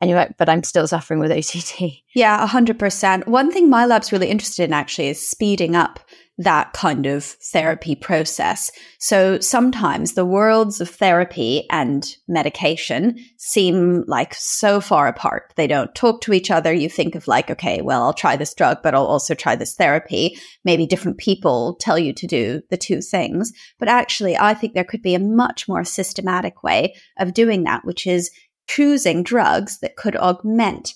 And 0.00 0.10
you're 0.10 0.18
like, 0.18 0.36
but 0.36 0.48
I'm 0.48 0.62
still 0.62 0.86
suffering 0.86 1.20
with 1.20 1.30
OCD. 1.30 2.02
Yeah, 2.14 2.46
100%. 2.46 3.26
One 3.26 3.50
thing 3.50 3.70
my 3.70 3.86
lab's 3.86 4.12
really 4.12 4.28
interested 4.28 4.64
in 4.64 4.72
actually 4.72 5.08
is 5.08 5.26
speeding 5.26 5.76
up 5.76 6.00
that 6.38 6.72
kind 6.74 7.06
of 7.06 7.24
therapy 7.24 7.94
process. 7.94 8.70
So 8.98 9.40
sometimes 9.40 10.12
the 10.12 10.26
worlds 10.26 10.80
of 10.80 10.90
therapy 10.90 11.66
and 11.70 12.06
medication 12.28 13.16
seem 13.38 14.04
like 14.06 14.34
so 14.34 14.80
far 14.80 15.08
apart. 15.08 15.54
They 15.56 15.66
don't 15.66 15.94
talk 15.94 16.20
to 16.22 16.34
each 16.34 16.50
other. 16.50 16.72
You 16.72 16.90
think 16.90 17.14
of 17.14 17.26
like, 17.26 17.50
okay, 17.50 17.80
well, 17.80 18.02
I'll 18.02 18.12
try 18.12 18.36
this 18.36 18.52
drug, 18.52 18.78
but 18.82 18.94
I'll 18.94 19.06
also 19.06 19.34
try 19.34 19.56
this 19.56 19.74
therapy. 19.74 20.36
Maybe 20.64 20.86
different 20.86 21.18
people 21.18 21.76
tell 21.80 21.98
you 21.98 22.12
to 22.12 22.26
do 22.26 22.60
the 22.68 22.76
two 22.76 23.00
things. 23.00 23.52
But 23.78 23.88
actually, 23.88 24.36
I 24.36 24.52
think 24.52 24.74
there 24.74 24.84
could 24.84 25.02
be 25.02 25.14
a 25.14 25.20
much 25.20 25.68
more 25.68 25.84
systematic 25.84 26.62
way 26.62 26.94
of 27.18 27.32
doing 27.32 27.64
that, 27.64 27.84
which 27.84 28.06
is 28.06 28.30
choosing 28.68 29.22
drugs 29.22 29.78
that 29.78 29.96
could 29.96 30.16
augment 30.16 30.94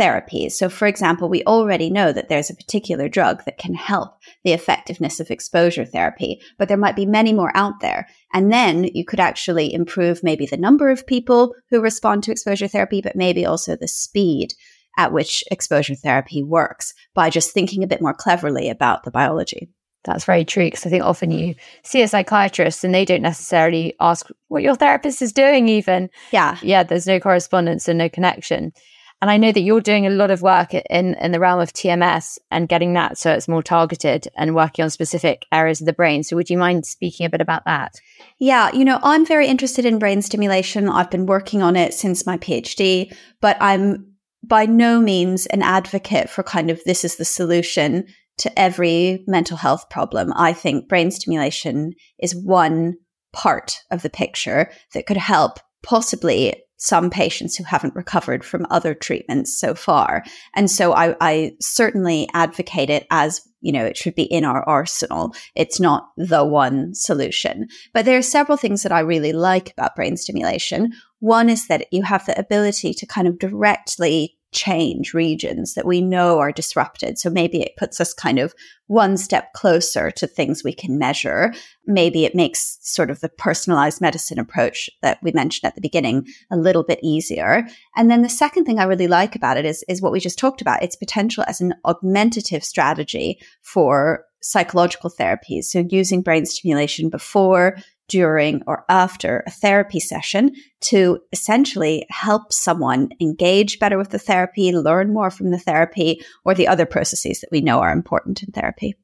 therapies. 0.00 0.52
So, 0.52 0.68
for 0.68 0.88
example, 0.88 1.28
we 1.28 1.44
already 1.44 1.90
know 1.90 2.12
that 2.12 2.28
there's 2.28 2.48
a 2.48 2.54
particular 2.54 3.08
drug 3.08 3.44
that 3.44 3.58
can 3.58 3.74
help 3.74 4.18
the 4.42 4.52
effectiveness 4.52 5.20
of 5.20 5.30
exposure 5.30 5.84
therapy, 5.84 6.40
but 6.58 6.68
there 6.68 6.76
might 6.76 6.96
be 6.96 7.06
many 7.06 7.32
more 7.32 7.52
out 7.54 7.80
there. 7.80 8.08
And 8.32 8.50
then 8.50 8.84
you 8.84 9.04
could 9.04 9.20
actually 9.20 9.72
improve 9.72 10.22
maybe 10.22 10.46
the 10.46 10.56
number 10.56 10.88
of 10.88 11.06
people 11.06 11.54
who 11.68 11.80
respond 11.80 12.22
to 12.24 12.32
exposure 12.32 12.68
therapy, 12.68 13.02
but 13.02 13.14
maybe 13.14 13.44
also 13.44 13.76
the 13.76 13.88
speed 13.88 14.54
at 14.96 15.12
which 15.12 15.44
exposure 15.50 15.94
therapy 15.94 16.42
works 16.42 16.94
by 17.14 17.30
just 17.30 17.52
thinking 17.52 17.82
a 17.82 17.86
bit 17.86 18.02
more 18.02 18.14
cleverly 18.14 18.70
about 18.70 19.04
the 19.04 19.10
biology. 19.10 19.70
That's 20.04 20.24
very 20.24 20.46
true 20.46 20.64
because 20.64 20.86
I 20.86 20.88
think 20.88 21.04
often 21.04 21.30
you 21.30 21.54
see 21.84 22.00
a 22.00 22.08
psychiatrist 22.08 22.84
and 22.84 22.94
they 22.94 23.04
don't 23.04 23.20
necessarily 23.20 23.94
ask 24.00 24.28
what 24.48 24.62
your 24.62 24.74
therapist 24.74 25.20
is 25.20 25.32
doing, 25.32 25.68
even. 25.68 26.08
Yeah. 26.32 26.56
Yeah, 26.62 26.84
there's 26.84 27.06
no 27.06 27.20
correspondence 27.20 27.86
and 27.86 27.98
no 27.98 28.08
connection. 28.08 28.72
And 29.20 29.30
I 29.30 29.36
know 29.36 29.52
that 29.52 29.60
you're 29.60 29.82
doing 29.82 30.06
a 30.06 30.10
lot 30.10 30.30
of 30.30 30.40
work 30.40 30.72
in, 30.72 31.14
in 31.14 31.32
the 31.32 31.40
realm 31.40 31.60
of 31.60 31.72
TMS 31.72 32.38
and 32.50 32.68
getting 32.68 32.94
that 32.94 33.18
so 33.18 33.32
it's 33.32 33.48
more 33.48 33.62
targeted 33.62 34.28
and 34.36 34.54
working 34.54 34.82
on 34.82 34.90
specific 34.90 35.46
areas 35.52 35.80
of 35.80 35.86
the 35.86 35.92
brain. 35.92 36.22
So 36.22 36.36
would 36.36 36.48
you 36.48 36.56
mind 36.56 36.86
speaking 36.86 37.26
a 37.26 37.30
bit 37.30 37.42
about 37.42 37.64
that? 37.66 38.00
Yeah, 38.38 38.72
you 38.72 38.84
know, 38.84 38.98
I'm 39.02 39.26
very 39.26 39.46
interested 39.46 39.84
in 39.84 39.98
brain 39.98 40.22
stimulation. 40.22 40.88
I've 40.88 41.10
been 41.10 41.26
working 41.26 41.62
on 41.62 41.76
it 41.76 41.92
since 41.92 42.24
my 42.24 42.38
PhD, 42.38 43.14
but 43.40 43.58
I'm 43.60 44.06
by 44.42 44.64
no 44.64 45.00
means 45.00 45.44
an 45.46 45.62
advocate 45.62 46.30
for 46.30 46.42
kind 46.42 46.70
of 46.70 46.80
this 46.84 47.04
is 47.04 47.16
the 47.16 47.26
solution 47.26 48.06
to 48.38 48.58
every 48.58 49.22
mental 49.26 49.58
health 49.58 49.90
problem. 49.90 50.32
I 50.34 50.54
think 50.54 50.88
brain 50.88 51.10
stimulation 51.10 51.92
is 52.18 52.34
one 52.34 52.94
part 53.34 53.80
of 53.90 54.00
the 54.00 54.08
picture 54.08 54.70
that 54.94 55.06
could 55.06 55.18
help 55.18 55.58
possibly 55.82 56.54
some 56.80 57.10
patients 57.10 57.56
who 57.56 57.64
haven't 57.64 57.94
recovered 57.94 58.42
from 58.42 58.66
other 58.70 58.94
treatments 58.94 59.54
so 59.54 59.74
far. 59.74 60.24
And 60.56 60.70
so 60.70 60.94
I, 60.94 61.14
I, 61.20 61.52
certainly 61.60 62.26
advocate 62.32 62.88
it 62.88 63.06
as, 63.10 63.42
you 63.60 63.70
know, 63.70 63.84
it 63.84 63.98
should 63.98 64.14
be 64.14 64.22
in 64.22 64.46
our 64.46 64.66
arsenal. 64.66 65.34
It's 65.54 65.78
not 65.78 66.08
the 66.16 66.42
one 66.42 66.94
solution. 66.94 67.68
But 67.92 68.06
there 68.06 68.16
are 68.16 68.22
several 68.22 68.56
things 68.56 68.82
that 68.82 68.92
I 68.92 69.00
really 69.00 69.34
like 69.34 69.72
about 69.72 69.94
brain 69.94 70.16
stimulation. 70.16 70.92
One 71.18 71.50
is 71.50 71.68
that 71.68 71.86
you 71.92 72.02
have 72.02 72.24
the 72.24 72.38
ability 72.38 72.94
to 72.94 73.06
kind 73.06 73.28
of 73.28 73.38
directly 73.38 74.38
change 74.52 75.14
regions 75.14 75.74
that 75.74 75.86
we 75.86 76.00
know 76.00 76.38
are 76.38 76.52
disrupted. 76.52 77.18
So 77.18 77.30
maybe 77.30 77.62
it 77.62 77.76
puts 77.76 78.00
us 78.00 78.12
kind 78.12 78.38
of 78.38 78.54
one 78.88 79.16
step 79.16 79.52
closer 79.52 80.10
to 80.10 80.26
things 80.26 80.64
we 80.64 80.72
can 80.72 80.98
measure. 80.98 81.54
Maybe 81.86 82.24
it 82.24 82.34
makes 82.34 82.78
sort 82.82 83.10
of 83.10 83.20
the 83.20 83.28
personalized 83.28 84.00
medicine 84.00 84.38
approach 84.38 84.90
that 85.02 85.18
we 85.22 85.30
mentioned 85.32 85.68
at 85.68 85.76
the 85.76 85.80
beginning 85.80 86.26
a 86.50 86.56
little 86.56 86.82
bit 86.82 86.98
easier. 87.02 87.66
And 87.96 88.10
then 88.10 88.22
the 88.22 88.28
second 88.28 88.64
thing 88.64 88.80
I 88.80 88.84
really 88.84 89.06
like 89.06 89.36
about 89.36 89.56
it 89.56 89.64
is, 89.64 89.84
is 89.88 90.02
what 90.02 90.12
we 90.12 90.18
just 90.18 90.38
talked 90.38 90.60
about. 90.60 90.82
Its 90.82 90.96
potential 90.96 91.44
as 91.46 91.60
an 91.60 91.74
augmentative 91.84 92.64
strategy 92.64 93.40
for 93.62 94.24
psychological 94.42 95.10
therapies. 95.10 95.64
So 95.64 95.84
using 95.88 96.22
brain 96.22 96.46
stimulation 96.46 97.10
before, 97.10 97.76
during 98.10 98.62
or 98.66 98.84
after 98.88 99.44
a 99.46 99.50
therapy 99.50 100.00
session 100.00 100.52
to 100.80 101.20
essentially 101.32 102.04
help 102.10 102.52
someone 102.52 103.08
engage 103.20 103.78
better 103.78 103.96
with 103.96 104.10
the 104.10 104.18
therapy, 104.18 104.72
learn 104.72 105.14
more 105.14 105.30
from 105.30 105.52
the 105.52 105.58
therapy, 105.58 106.20
or 106.44 106.52
the 106.52 106.66
other 106.66 106.84
processes 106.84 107.40
that 107.40 107.52
we 107.52 107.60
know 107.60 107.78
are 107.78 107.92
important 107.92 108.42
in 108.42 108.50
therapy. 108.50 108.96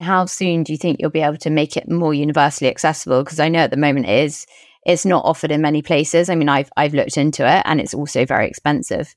How 0.00 0.24
soon 0.24 0.64
do 0.64 0.72
you 0.72 0.78
think 0.78 0.96
you'll 0.98 1.10
be 1.10 1.20
able 1.20 1.36
to 1.36 1.50
make 1.50 1.76
it 1.76 1.88
more 1.88 2.14
universally 2.14 2.70
accessible? 2.70 3.22
Because 3.22 3.38
I 3.38 3.48
know 3.48 3.60
at 3.60 3.70
the 3.70 3.76
moment 3.76 4.06
it 4.06 4.24
is 4.24 4.46
it's 4.84 5.04
not 5.04 5.24
offered 5.24 5.52
in 5.52 5.60
many 5.60 5.82
places. 5.82 6.28
I 6.28 6.34
mean, 6.34 6.48
I've 6.48 6.72
I've 6.76 6.94
looked 6.94 7.16
into 7.16 7.46
it, 7.46 7.62
and 7.66 7.80
it's 7.80 7.94
also 7.94 8.24
very 8.24 8.48
expensive. 8.48 9.14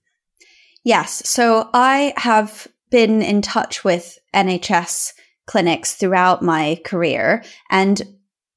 Yes, 0.84 1.28
so 1.28 1.70
I 1.74 2.14
have 2.18 2.68
been 2.92 3.22
in 3.24 3.42
touch 3.42 3.84
with 3.84 4.20
NHS 4.36 5.14
clinics 5.48 5.96
throughout 5.96 6.44
my 6.44 6.80
career, 6.84 7.44
and 7.72 8.02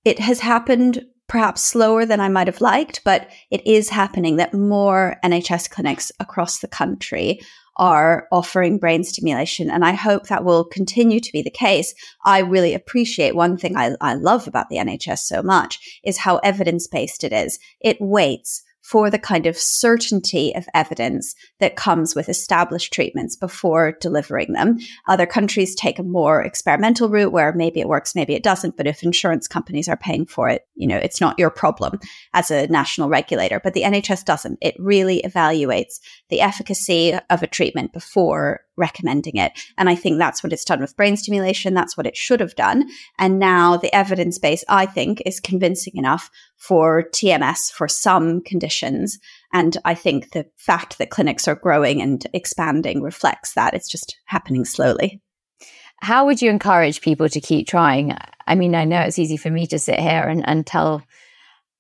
it 0.05 0.19
has 0.19 0.41
happened 0.41 1.05
perhaps 1.29 1.63
slower 1.63 2.07
than 2.07 2.21
I 2.21 2.29
might 2.29 2.47
have 2.47 2.61
liked, 2.61 3.03
but 3.05 3.29
it 3.51 3.67
is 3.67 3.91
happening 3.91 4.37
that 4.37 4.55
more 4.55 5.17
NHS 5.23 5.71
clinics 5.71 6.11
across 6.19 6.61
the 6.61 6.69
country 6.69 7.41
are 7.77 8.27
offering 8.33 8.79
brain 8.79 9.05
stimulation. 9.05 9.71
And 9.71 9.85
I 9.85 9.93
hope 9.93 10.27
that 10.27 10.45
will 10.45 10.65
continue 10.65 11.21
to 11.21 11.33
be 11.33 11.43
the 11.43 11.51
case. 11.51 11.95
I 12.25 12.41
really 12.41 12.75
appreciate 12.75 13.37
one 13.37 13.57
thing 13.57 13.77
I, 13.77 13.93
I 14.01 14.15
love 14.15 14.49
about 14.49 14.69
the 14.69 14.79
NHS 14.79 15.21
so 15.21 15.43
much 15.43 16.01
is 16.03 16.19
how 16.19 16.39
evidence 16.39 16.89
based 16.89 17.23
it 17.23 17.33
is. 17.33 17.59
It 17.81 17.99
waits 18.01 18.65
for 18.88 19.11
the 19.11 19.18
kind 19.18 19.44
of 19.44 19.59
certainty 19.59 20.55
of 20.55 20.66
evidence 20.72 21.35
that 21.61 21.77
comes 21.77 22.14
with 22.14 22.27
established 22.27 22.90
treatments 22.90 23.37
before 23.37 23.92
delivering 24.01 24.55
them. 24.55 24.79
Other 25.07 25.27
countries 25.27 25.74
take 25.74 25.98
a 25.98 26.03
more 26.03 26.42
experimental 26.42 27.11
route 27.11 27.31
where 27.31 27.53
maybe 27.53 27.81
it 27.81 27.88
works, 27.88 28.14
maybe 28.14 28.33
it 28.33 28.42
doesn't. 28.42 28.79
But 28.79 28.87
if 28.87 29.03
insurance 29.03 29.46
companies 29.46 29.88
are 29.88 29.96
paying 29.96 30.24
for 30.24 30.48
it, 30.48 30.66
you 30.74 30.87
know, 30.87 30.96
it's 30.96 31.20
not 31.20 31.38
your 31.38 31.51
problem 31.51 32.01
as 32.33 32.51
a 32.51 32.66
national 32.68 33.11
regulator. 33.11 33.61
But 33.62 33.74
the 33.74 33.83
NHS 33.83 34.24
doesn't. 34.24 34.59
It 34.62 34.74
really 34.79 35.22
evaluates 35.22 36.01
the 36.31 36.40
efficacy 36.40 37.12
of 37.29 37.42
a 37.42 37.46
treatment 37.46 37.92
before 37.92 38.62
recommending 38.79 39.37
it. 39.37 39.53
And 39.77 39.88
I 39.88 39.95
think 39.95 40.19
that's 40.19 40.43
what 40.43 40.53
it's 40.53 40.64
done 40.64 40.81
with 40.81 40.97
brain 40.97 41.17
stimulation. 41.17 41.75
That's 41.75 41.97
what 41.97 42.07
it 42.07 42.17
should 42.17 42.41
have 42.41 42.55
done. 42.55 42.88
And 43.19 43.38
now 43.38 43.77
the 43.77 43.95
evidence 43.95 44.38
base, 44.38 44.64
I 44.69 44.87
think, 44.87 45.23
is 45.27 45.41
convincing 45.41 45.95
enough 45.97 46.31
for 46.57 47.05
TMS 47.12 47.71
for 47.71 47.88
some 47.88 48.41
conditions. 48.41 49.19
And 49.53 49.77
I 49.85 49.95
think 49.95 50.33
the 50.33 50.47
fact 50.57 50.99
that 50.99 51.11
clinics 51.11 51.49
are 51.49 51.55
growing 51.55 52.01
and 52.01 52.25
expanding 52.33 53.03
reflects 53.03 53.55
that. 53.55 53.75
It's 53.75 53.88
just 53.88 54.17
happening 54.25 54.64
slowly. 54.64 55.21
How 56.01 56.27
would 56.27 56.41
you 56.41 56.51
encourage 56.51 57.01
people 57.01 57.29
to 57.29 57.41
keep 57.41 57.67
trying? 57.67 58.17
I 58.47 58.55
mean, 58.55 58.75
I 58.75 58.85
know 58.85 59.01
it's 59.01 59.19
easy 59.19 59.37
for 59.37 59.51
me 59.51 59.67
to 59.67 59.79
sit 59.79 59.99
here 59.99 60.23
and, 60.23 60.49
and 60.49 60.67
tell 60.67 61.03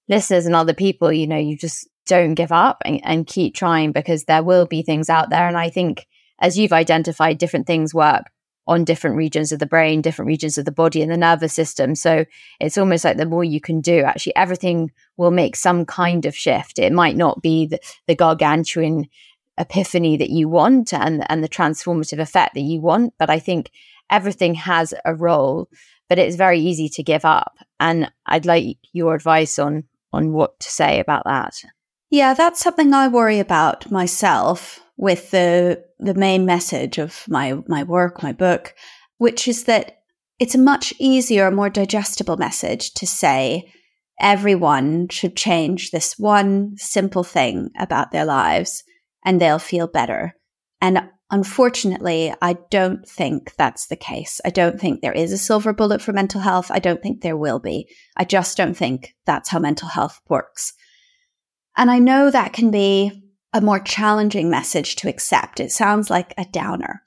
listeners 0.08 0.46
and 0.46 0.54
other 0.54 0.74
people, 0.74 1.12
you 1.12 1.26
know, 1.26 1.38
you 1.38 1.56
just 1.56 1.88
don't 2.06 2.34
give 2.34 2.50
up 2.50 2.82
and, 2.84 3.00
and 3.04 3.26
keep 3.26 3.54
trying 3.54 3.92
because 3.92 4.24
there 4.24 4.42
will 4.42 4.66
be 4.66 4.82
things 4.82 5.08
out 5.08 5.30
there. 5.30 5.46
And 5.46 5.56
I 5.56 5.70
think 5.70 6.06
as 6.40 6.58
you've 6.58 6.72
identified, 6.72 7.38
different 7.38 7.66
things 7.66 7.94
work 7.94 8.30
on 8.66 8.84
different 8.84 9.16
regions 9.16 9.50
of 9.50 9.58
the 9.58 9.66
brain, 9.66 10.02
different 10.02 10.26
regions 10.26 10.58
of 10.58 10.66
the 10.66 10.70
body 10.70 11.00
and 11.00 11.10
the 11.10 11.16
nervous 11.16 11.54
system. 11.54 11.94
So 11.94 12.26
it's 12.60 12.76
almost 12.76 13.02
like 13.02 13.16
the 13.16 13.24
more 13.24 13.42
you 13.42 13.60
can 13.60 13.80
do, 13.80 14.00
actually, 14.00 14.36
everything 14.36 14.92
will 15.16 15.30
make 15.30 15.56
some 15.56 15.86
kind 15.86 16.26
of 16.26 16.36
shift. 16.36 16.78
It 16.78 16.92
might 16.92 17.16
not 17.16 17.40
be 17.40 17.66
the, 17.66 17.80
the 18.06 18.14
gargantuan 18.14 19.08
epiphany 19.56 20.18
that 20.18 20.30
you 20.30 20.48
want 20.48 20.92
and, 20.92 21.24
and 21.30 21.42
the 21.42 21.48
transformative 21.48 22.18
effect 22.18 22.54
that 22.54 22.60
you 22.60 22.80
want, 22.80 23.14
but 23.18 23.30
I 23.30 23.38
think 23.38 23.70
everything 24.10 24.54
has 24.54 24.92
a 25.04 25.14
role, 25.14 25.68
but 26.08 26.18
it's 26.18 26.36
very 26.36 26.60
easy 26.60 26.90
to 26.90 27.02
give 27.02 27.24
up. 27.24 27.56
And 27.80 28.12
I'd 28.26 28.46
like 28.46 28.76
your 28.92 29.14
advice 29.14 29.58
on 29.58 29.84
on 30.12 30.32
what 30.32 30.58
to 30.60 30.70
say 30.70 31.00
about 31.00 31.24
that. 31.24 31.62
Yeah, 32.10 32.32
that's 32.32 32.60
something 32.60 32.94
I 32.94 33.08
worry 33.08 33.38
about 33.38 33.90
myself 33.90 34.80
with 34.98 35.30
the 35.30 35.82
the 35.98 36.14
main 36.14 36.44
message 36.44 36.98
of 36.98 37.24
my 37.28 37.54
my 37.66 37.84
work, 37.84 38.22
my 38.22 38.32
book, 38.32 38.74
which 39.16 39.48
is 39.48 39.64
that 39.64 40.00
it's 40.38 40.54
a 40.54 40.58
much 40.58 40.92
easier, 40.98 41.50
more 41.50 41.70
digestible 41.70 42.36
message 42.36 42.92
to 42.94 43.06
say 43.06 43.72
everyone 44.20 45.08
should 45.08 45.36
change 45.36 45.90
this 45.90 46.18
one 46.18 46.76
simple 46.76 47.24
thing 47.24 47.70
about 47.78 48.10
their 48.10 48.24
lives 48.24 48.82
and 49.24 49.40
they'll 49.40 49.58
feel 49.58 49.86
better. 49.86 50.34
And 50.80 51.08
unfortunately, 51.30 52.34
I 52.42 52.56
don't 52.70 53.08
think 53.08 53.54
that's 53.56 53.86
the 53.86 53.96
case. 53.96 54.40
I 54.44 54.50
don't 54.50 54.80
think 54.80 55.00
there 55.00 55.12
is 55.12 55.32
a 55.32 55.38
silver 55.38 55.72
bullet 55.72 56.02
for 56.02 56.12
mental 56.12 56.40
health. 56.40 56.70
I 56.70 56.78
don't 56.80 57.02
think 57.02 57.20
there 57.20 57.36
will 57.36 57.60
be. 57.60 57.88
I 58.16 58.24
just 58.24 58.56
don't 58.56 58.76
think 58.76 59.14
that's 59.26 59.48
how 59.48 59.60
mental 59.60 59.88
health 59.88 60.20
works. 60.28 60.72
And 61.76 61.90
I 61.90 62.00
know 62.00 62.30
that 62.30 62.52
can 62.52 62.72
be 62.72 63.27
a 63.58 63.60
more 63.60 63.80
challenging 63.80 64.48
message 64.48 64.94
to 64.94 65.08
accept. 65.08 65.58
It 65.58 65.72
sounds 65.72 66.10
like 66.10 66.32
a 66.38 66.46
downer. 66.52 67.02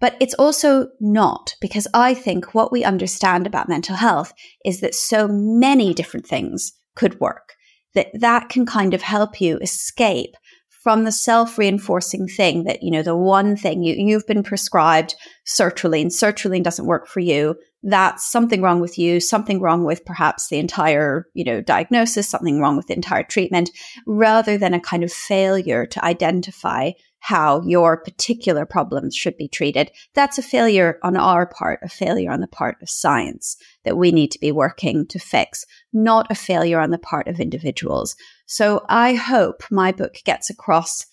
But 0.00 0.18
it's 0.20 0.34
also 0.34 0.88
not 1.00 1.54
because 1.62 1.86
I 1.94 2.12
think 2.12 2.54
what 2.54 2.70
we 2.70 2.84
understand 2.84 3.46
about 3.46 3.70
mental 3.70 3.96
health 3.96 4.34
is 4.66 4.80
that 4.80 4.94
so 4.94 5.26
many 5.26 5.94
different 5.94 6.26
things 6.26 6.74
could 6.94 7.18
work, 7.20 7.54
that 7.94 8.08
that 8.12 8.50
can 8.50 8.66
kind 8.66 8.92
of 8.92 9.00
help 9.00 9.40
you 9.40 9.56
escape 9.62 10.34
from 10.82 11.04
the 11.04 11.12
self-reinforcing 11.12 12.28
thing 12.28 12.64
that, 12.64 12.82
you 12.82 12.90
know, 12.90 13.02
the 13.02 13.16
one 13.16 13.56
thing 13.56 13.82
you, 13.82 13.94
you've 13.96 14.26
been 14.26 14.42
prescribed 14.42 15.14
sertraline, 15.46 16.08
sertraline 16.08 16.62
doesn't 16.62 16.84
work 16.84 17.08
for 17.08 17.20
you. 17.20 17.56
That's 17.86 18.24
something 18.24 18.62
wrong 18.62 18.80
with 18.80 18.98
you, 18.98 19.20
something 19.20 19.60
wrong 19.60 19.84
with 19.84 20.06
perhaps 20.06 20.48
the 20.48 20.58
entire, 20.58 21.26
you 21.34 21.44
know, 21.44 21.60
diagnosis, 21.60 22.26
something 22.26 22.58
wrong 22.58 22.78
with 22.78 22.86
the 22.86 22.94
entire 22.94 23.24
treatment, 23.24 23.70
rather 24.06 24.56
than 24.56 24.72
a 24.72 24.80
kind 24.80 25.04
of 25.04 25.12
failure 25.12 25.84
to 25.84 26.02
identify 26.02 26.92
how 27.18 27.62
your 27.66 27.98
particular 27.98 28.64
problems 28.64 29.14
should 29.14 29.36
be 29.36 29.48
treated. 29.48 29.90
That's 30.14 30.38
a 30.38 30.42
failure 30.42 30.98
on 31.02 31.14
our 31.16 31.46
part, 31.46 31.80
a 31.82 31.88
failure 31.90 32.30
on 32.30 32.40
the 32.40 32.46
part 32.46 32.76
of 32.80 32.88
science 32.88 33.56
that 33.84 33.98
we 33.98 34.12
need 34.12 34.30
to 34.30 34.40
be 34.40 34.50
working 34.50 35.06
to 35.08 35.18
fix, 35.18 35.66
not 35.92 36.30
a 36.30 36.34
failure 36.34 36.80
on 36.80 36.90
the 36.90 36.98
part 36.98 37.28
of 37.28 37.38
individuals. 37.38 38.16
So 38.46 38.84
I 38.88 39.12
hope 39.12 39.62
my 39.70 39.92
book 39.92 40.16
gets 40.24 40.48
across 40.48 41.04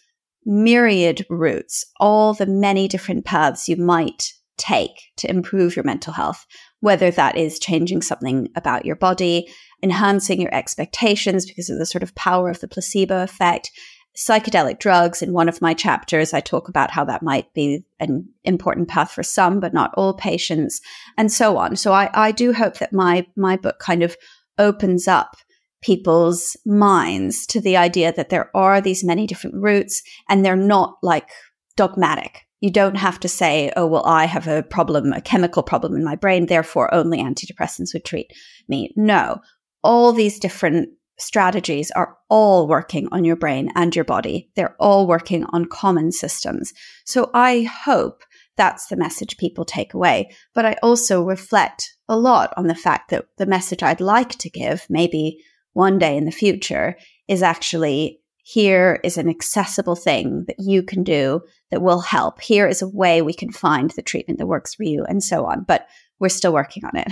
myriad 0.46 1.26
routes, 1.30 1.86
all 2.00 2.34
the 2.34 2.46
many 2.46 2.88
different 2.88 3.26
paths 3.26 3.68
you 3.68 3.76
might 3.76 4.34
take 4.58 5.12
to 5.18 5.30
improve 5.30 5.76
your 5.76 5.86
mental 5.86 6.14
health, 6.14 6.46
whether 6.80 7.12
that 7.12 7.38
is 7.38 7.60
changing 7.60 8.02
something 8.02 8.50
about 8.56 8.86
your 8.86 8.96
body, 8.96 9.48
enhancing 9.84 10.42
your 10.42 10.54
expectations 10.54 11.46
because 11.46 11.70
of 11.70 11.80
the 11.80 11.86
sort 11.86 12.04
of 12.04 12.16
power 12.16 12.50
of 12.50 12.60
the 12.60 12.68
placebo 12.68 13.24
effect, 13.24 13.72
psychedelic 14.16 14.80
drugs. 14.80 15.22
In 15.22 15.34
one 15.34 15.50
of 15.50 15.62
my 15.62 15.74
chapters, 15.74 16.34
I 16.34 16.42
talk 16.42 16.68
about 16.68 16.92
how 16.92 17.06
that 17.06 17.24
might 17.24 17.54
be 17.54 17.84
an 18.00 18.28
important 18.44 18.88
path 18.88 19.12
for 19.12 19.24
some, 19.24 19.60
but 19.60 19.74
not 19.74 19.94
all 19.96 20.14
patients, 20.14 20.82
and 21.18 21.32
so 21.32 21.58
on. 21.58 21.76
So 21.76 21.94
I, 21.94 22.10
I 22.14 22.32
do 22.32 22.54
hope 22.54 22.78
that 22.80 22.94
my 22.94 23.26
my 23.36 23.58
book 23.58 23.80
kind 23.80 24.04
of 24.04 24.16
opens 24.58 25.08
up 25.08 25.36
people's 25.82 26.56
minds 26.66 27.48
to 27.48 27.60
the 27.60 27.76
idea 27.76 28.14
that 28.14 28.30
there 28.30 28.56
are 28.56 28.82
these 28.82 29.04
many 29.04 29.26
different 29.26 29.56
routes 29.56 30.04
and 30.30 30.46
they're 30.46 30.56
not 30.56 30.98
like 31.02 31.30
dogmatic. 31.76 32.46
You 32.62 32.72
don't 32.72 32.96
have 32.96 33.20
to 33.20 33.28
say, 33.28 33.74
oh, 33.76 33.86
well, 33.88 34.06
I 34.06 34.26
have 34.26 34.48
a 34.48 34.64
problem, 34.64 35.12
a 35.12 35.20
chemical 35.20 35.64
problem 35.64 35.96
in 35.96 36.04
my 36.04 36.16
brain, 36.16 36.46
therefore 36.46 36.94
only 36.94 37.18
antidepressants 37.18 37.94
would 37.94 38.06
treat 38.06 38.32
me. 38.70 38.94
No, 38.96 39.42
all 39.84 40.14
these 40.14 40.40
different 40.40 40.90
strategies 41.18 41.92
are 41.92 42.18
all 42.30 42.68
working 42.68 43.08
on 43.12 43.26
your 43.26 43.36
brain 43.36 43.72
and 43.76 43.96
your 43.96 44.06
body. 44.06 44.50
They're 44.56 44.76
all 44.80 45.06
working 45.06 45.44
on 45.52 45.66
common 45.66 46.12
systems. 46.12 46.74
So 47.04 47.30
I 47.34 47.64
hope 47.64 48.24
That's 48.58 48.88
the 48.88 48.98
message 48.98 49.38
people 49.38 49.66
take 49.66 49.94
away. 49.94 50.32
But 50.54 50.66
I 50.66 50.76
also 50.84 51.24
reflect 51.24 51.96
a 52.08 52.18
lot 52.18 52.54
on 52.58 52.68
the 52.68 52.76
fact 52.76 53.10
that 53.10 53.26
the 53.38 53.46
message 53.46 53.82
I'd 53.82 54.02
like 54.02 54.38
to 54.40 54.50
give, 54.50 54.86
maybe 54.90 55.38
one 55.74 55.98
day 55.98 56.18
in 56.18 56.26
the 56.26 56.32
future, 56.32 56.98
is 57.28 57.42
actually 57.42 58.21
here 58.44 59.00
is 59.04 59.18
an 59.18 59.30
accessible 59.30 59.96
thing 59.96 60.46
that 60.48 60.60
you 60.60 60.84
can 60.84 61.04
do 61.04 61.42
that 61.70 61.82
will 61.82 62.02
help. 62.02 62.42
Here 62.42 62.68
is 62.68 62.82
a 62.82 62.88
way 62.88 63.22
we 63.22 63.34
can 63.34 63.52
find 63.52 63.92
the 63.92 64.02
treatment 64.02 64.40
that 64.40 64.48
works 64.48 64.76
for 64.76 64.84
you, 64.84 65.04
and 65.06 65.24
so 65.24 65.46
on. 65.46 65.64
But 65.64 65.88
we're 66.20 66.30
still 66.30 66.54
working 66.54 66.86
on 66.86 66.96
it. 66.96 67.08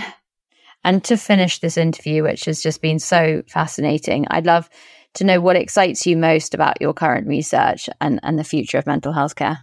And 0.82 1.04
to 1.04 1.16
finish 1.16 1.58
this 1.58 1.76
interview, 1.76 2.22
which 2.22 2.46
has 2.46 2.62
just 2.62 2.80
been 2.80 2.98
so 2.98 3.42
fascinating, 3.46 4.26
I'd 4.30 4.46
love 4.46 4.70
to 5.14 5.24
know 5.24 5.40
what 5.40 5.56
excites 5.56 6.06
you 6.06 6.16
most 6.16 6.54
about 6.54 6.80
your 6.80 6.94
current 6.94 7.26
research 7.26 7.88
and, 8.00 8.20
and 8.22 8.38
the 8.38 8.44
future 8.44 8.78
of 8.78 8.86
mental 8.86 9.12
health 9.12 9.34
care. 9.34 9.58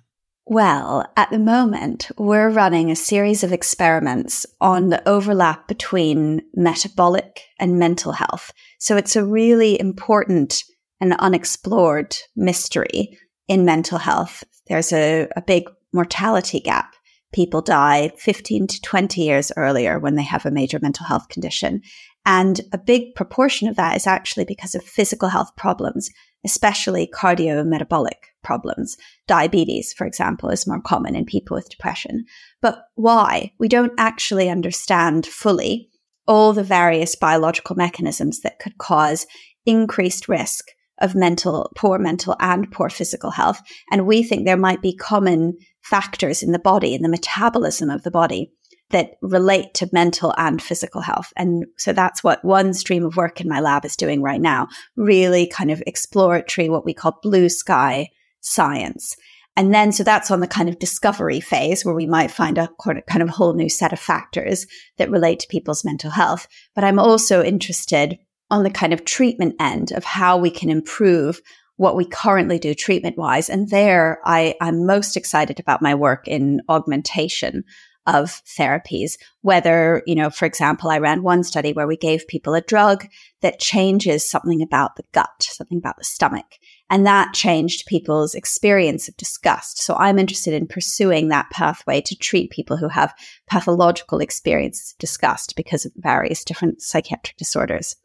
Well, 0.46 1.06
at 1.18 1.30
the 1.30 1.40
moment, 1.40 2.10
we're 2.18 2.50
running 2.50 2.90
a 2.90 2.96
series 2.96 3.44
of 3.44 3.52
experiments 3.52 4.46
on 4.62 4.90
the 4.90 5.06
overlap 5.08 5.68
between 5.68 6.42
metabolic 6.54 7.42
and 7.60 7.78
mental 7.78 8.14
health. 8.14 8.54
So 8.80 8.96
it's 8.96 9.18
a 9.18 9.26
really 9.26 9.80
important 9.80 10.64
and 11.00 11.14
unexplored 11.20 12.16
mystery 12.36 13.18
in 13.48 13.66
mental 13.66 13.98
health. 13.98 14.44
There's 14.68 14.92
a, 14.92 15.28
a 15.36 15.42
big 15.42 15.70
mortality 15.94 16.60
gap. 16.60 16.94
People 17.34 17.62
die 17.62 18.12
15 18.18 18.68
to 18.68 18.82
20 18.82 19.22
years 19.22 19.52
earlier 19.58 20.00
when 20.00 20.16
they 20.16 20.24
have 20.24 20.46
a 20.46 20.52
major 20.52 20.80
mental 20.82 21.06
health 21.06 21.30
condition. 21.30 21.82
And 22.26 22.62
a 22.74 22.78
big 22.78 23.16
proportion 23.16 23.68
of 23.68 23.76
that 23.76 23.96
is 23.96 24.08
actually 24.08 24.46
because 24.46 24.76
of 24.76 24.84
physical 24.84 25.30
health 25.30 25.56
problems, 25.56 26.10
especially 26.46 27.10
cardiometabolic 27.14 28.32
problems. 28.44 28.98
Diabetes, 29.28 29.94
for 29.94 30.06
example, 30.06 30.50
is 30.50 30.68
more 30.68 30.82
common 30.82 31.16
in 31.16 31.26
people 31.26 31.56
with 31.56 31.70
depression. 31.70 32.26
But 32.62 32.80
why? 32.96 33.52
We 33.60 33.68
don't 33.68 33.94
actually 33.98 34.50
understand 34.50 35.26
fully 35.26 35.90
all 36.28 36.54
the 36.54 36.64
various 36.64 37.16
biological 37.16 37.76
mechanisms 37.76 38.42
that 38.42 38.60
could 38.60 38.78
cause 38.78 39.26
increased 39.66 40.28
risk 40.28 40.68
of 41.00 41.16
mental, 41.16 41.72
poor 41.76 42.00
mental 42.00 42.36
and 42.40 42.72
poor 42.72 42.90
physical 42.90 43.32
health. 43.32 43.62
And 43.92 44.08
we 44.08 44.24
think 44.24 44.46
there 44.46 44.58
might 44.58 44.82
be 44.82 44.96
common 44.96 45.58
factors 45.82 46.44
in 46.44 46.52
the 46.52 46.60
body, 46.60 46.94
in 46.94 47.02
the 47.02 47.10
metabolism 47.10 47.90
of 47.90 48.04
the 48.04 48.12
body 48.12 48.52
that 48.90 49.12
relate 49.22 49.74
to 49.74 49.90
mental 49.92 50.34
and 50.38 50.62
physical 50.62 51.02
health. 51.02 51.34
And 51.36 51.66
so 51.78 51.92
that's 51.92 52.24
what 52.24 52.44
one 52.44 52.74
stream 52.74 53.06
of 53.06 53.18
work 53.18 53.42
in 53.42 53.50
my 53.50 53.60
lab 53.60 53.84
is 53.84 53.98
doing 53.98 54.22
right 54.22 54.40
now, 54.40 54.70
really 54.96 55.48
kind 55.48 55.72
of 55.72 55.84
exploratory, 55.86 56.70
what 56.70 56.86
we 56.86 56.94
call 56.94 57.20
blue 57.22 57.50
sky 57.50 58.10
science. 58.40 59.16
And 59.58 59.74
then, 59.74 59.92
so 59.92 60.04
that's 60.04 60.30
on 60.30 60.40
the 60.40 60.48
kind 60.48 60.70
of 60.70 60.78
discovery 60.80 61.40
phase 61.40 61.84
where 61.84 61.96
we 61.96 62.06
might 62.06 62.30
find 62.30 62.58
a 62.58 62.70
kind 62.80 63.22
of 63.22 63.30
whole 63.30 63.56
new 63.56 63.70
set 63.70 63.92
of 63.92 64.00
factors 64.00 64.68
that 64.98 65.10
relate 65.10 65.40
to 65.40 65.48
people's 65.48 65.84
mental 65.84 66.12
health. 66.12 66.48
But 66.76 66.84
I'm 66.84 67.00
also 67.00 67.44
interested 67.44 68.20
on 68.50 68.64
the 68.64 68.70
kind 68.70 68.94
of 68.94 69.06
treatment 69.06 69.56
end 69.60 69.92
of 69.92 70.04
how 70.04 70.38
we 70.38 70.50
can 70.50 70.70
improve 70.70 71.42
what 71.76 71.96
we 71.96 72.06
currently 72.06 72.60
do 72.60 72.74
treatment 72.74 73.18
wise. 73.18 73.50
And 73.50 73.70
there 73.70 74.20
I, 74.26 74.56
I'm 74.62 74.86
most 74.86 75.16
excited 75.16 75.60
about 75.60 75.82
my 75.82 75.96
work 75.96 76.28
in 76.28 76.62
augmentation 76.70 77.64
of 78.08 78.42
therapies. 78.46 79.18
Whether, 79.42 80.02
you 80.08 80.16
know, 80.16 80.30
for 80.30 80.46
example, 80.46 80.90
I 80.90 80.98
ran 80.98 81.24
one 81.24 81.44
study 81.44 81.74
where 81.74 81.86
we 81.86 81.98
gave 81.98 82.28
people 82.28 82.56
a 82.56 82.62
drug 82.62 83.06
that 83.42 83.60
changes 83.60 84.28
something 84.28 84.62
about 84.62 84.96
the 84.96 85.04
gut, 85.12 85.28
something 85.42 85.78
about 85.78 85.98
the 85.98 86.06
stomach. 86.06 86.46
And 86.90 87.06
that 87.06 87.34
changed 87.34 87.86
people's 87.86 88.34
experience 88.34 89.10
of 89.10 89.18
disgust. 89.18 89.80
So 89.80 89.94
I'm 89.96 90.18
interested 90.18 90.54
in 90.54 90.68
pursuing 90.68 91.28
that 91.28 91.50
pathway 91.52 92.00
to 92.02 92.16
treat 92.16 92.50
people 92.50 92.78
who 92.78 92.88
have 92.88 93.14
pathological 93.46 94.20
experiences 94.20 94.94
of 94.94 95.00
disgust 95.00 95.58
because 95.58 95.86
of 95.86 95.92
various 95.98 96.46
different 96.46 96.82
psychiatric 96.82 97.36
disorders. 97.36 97.98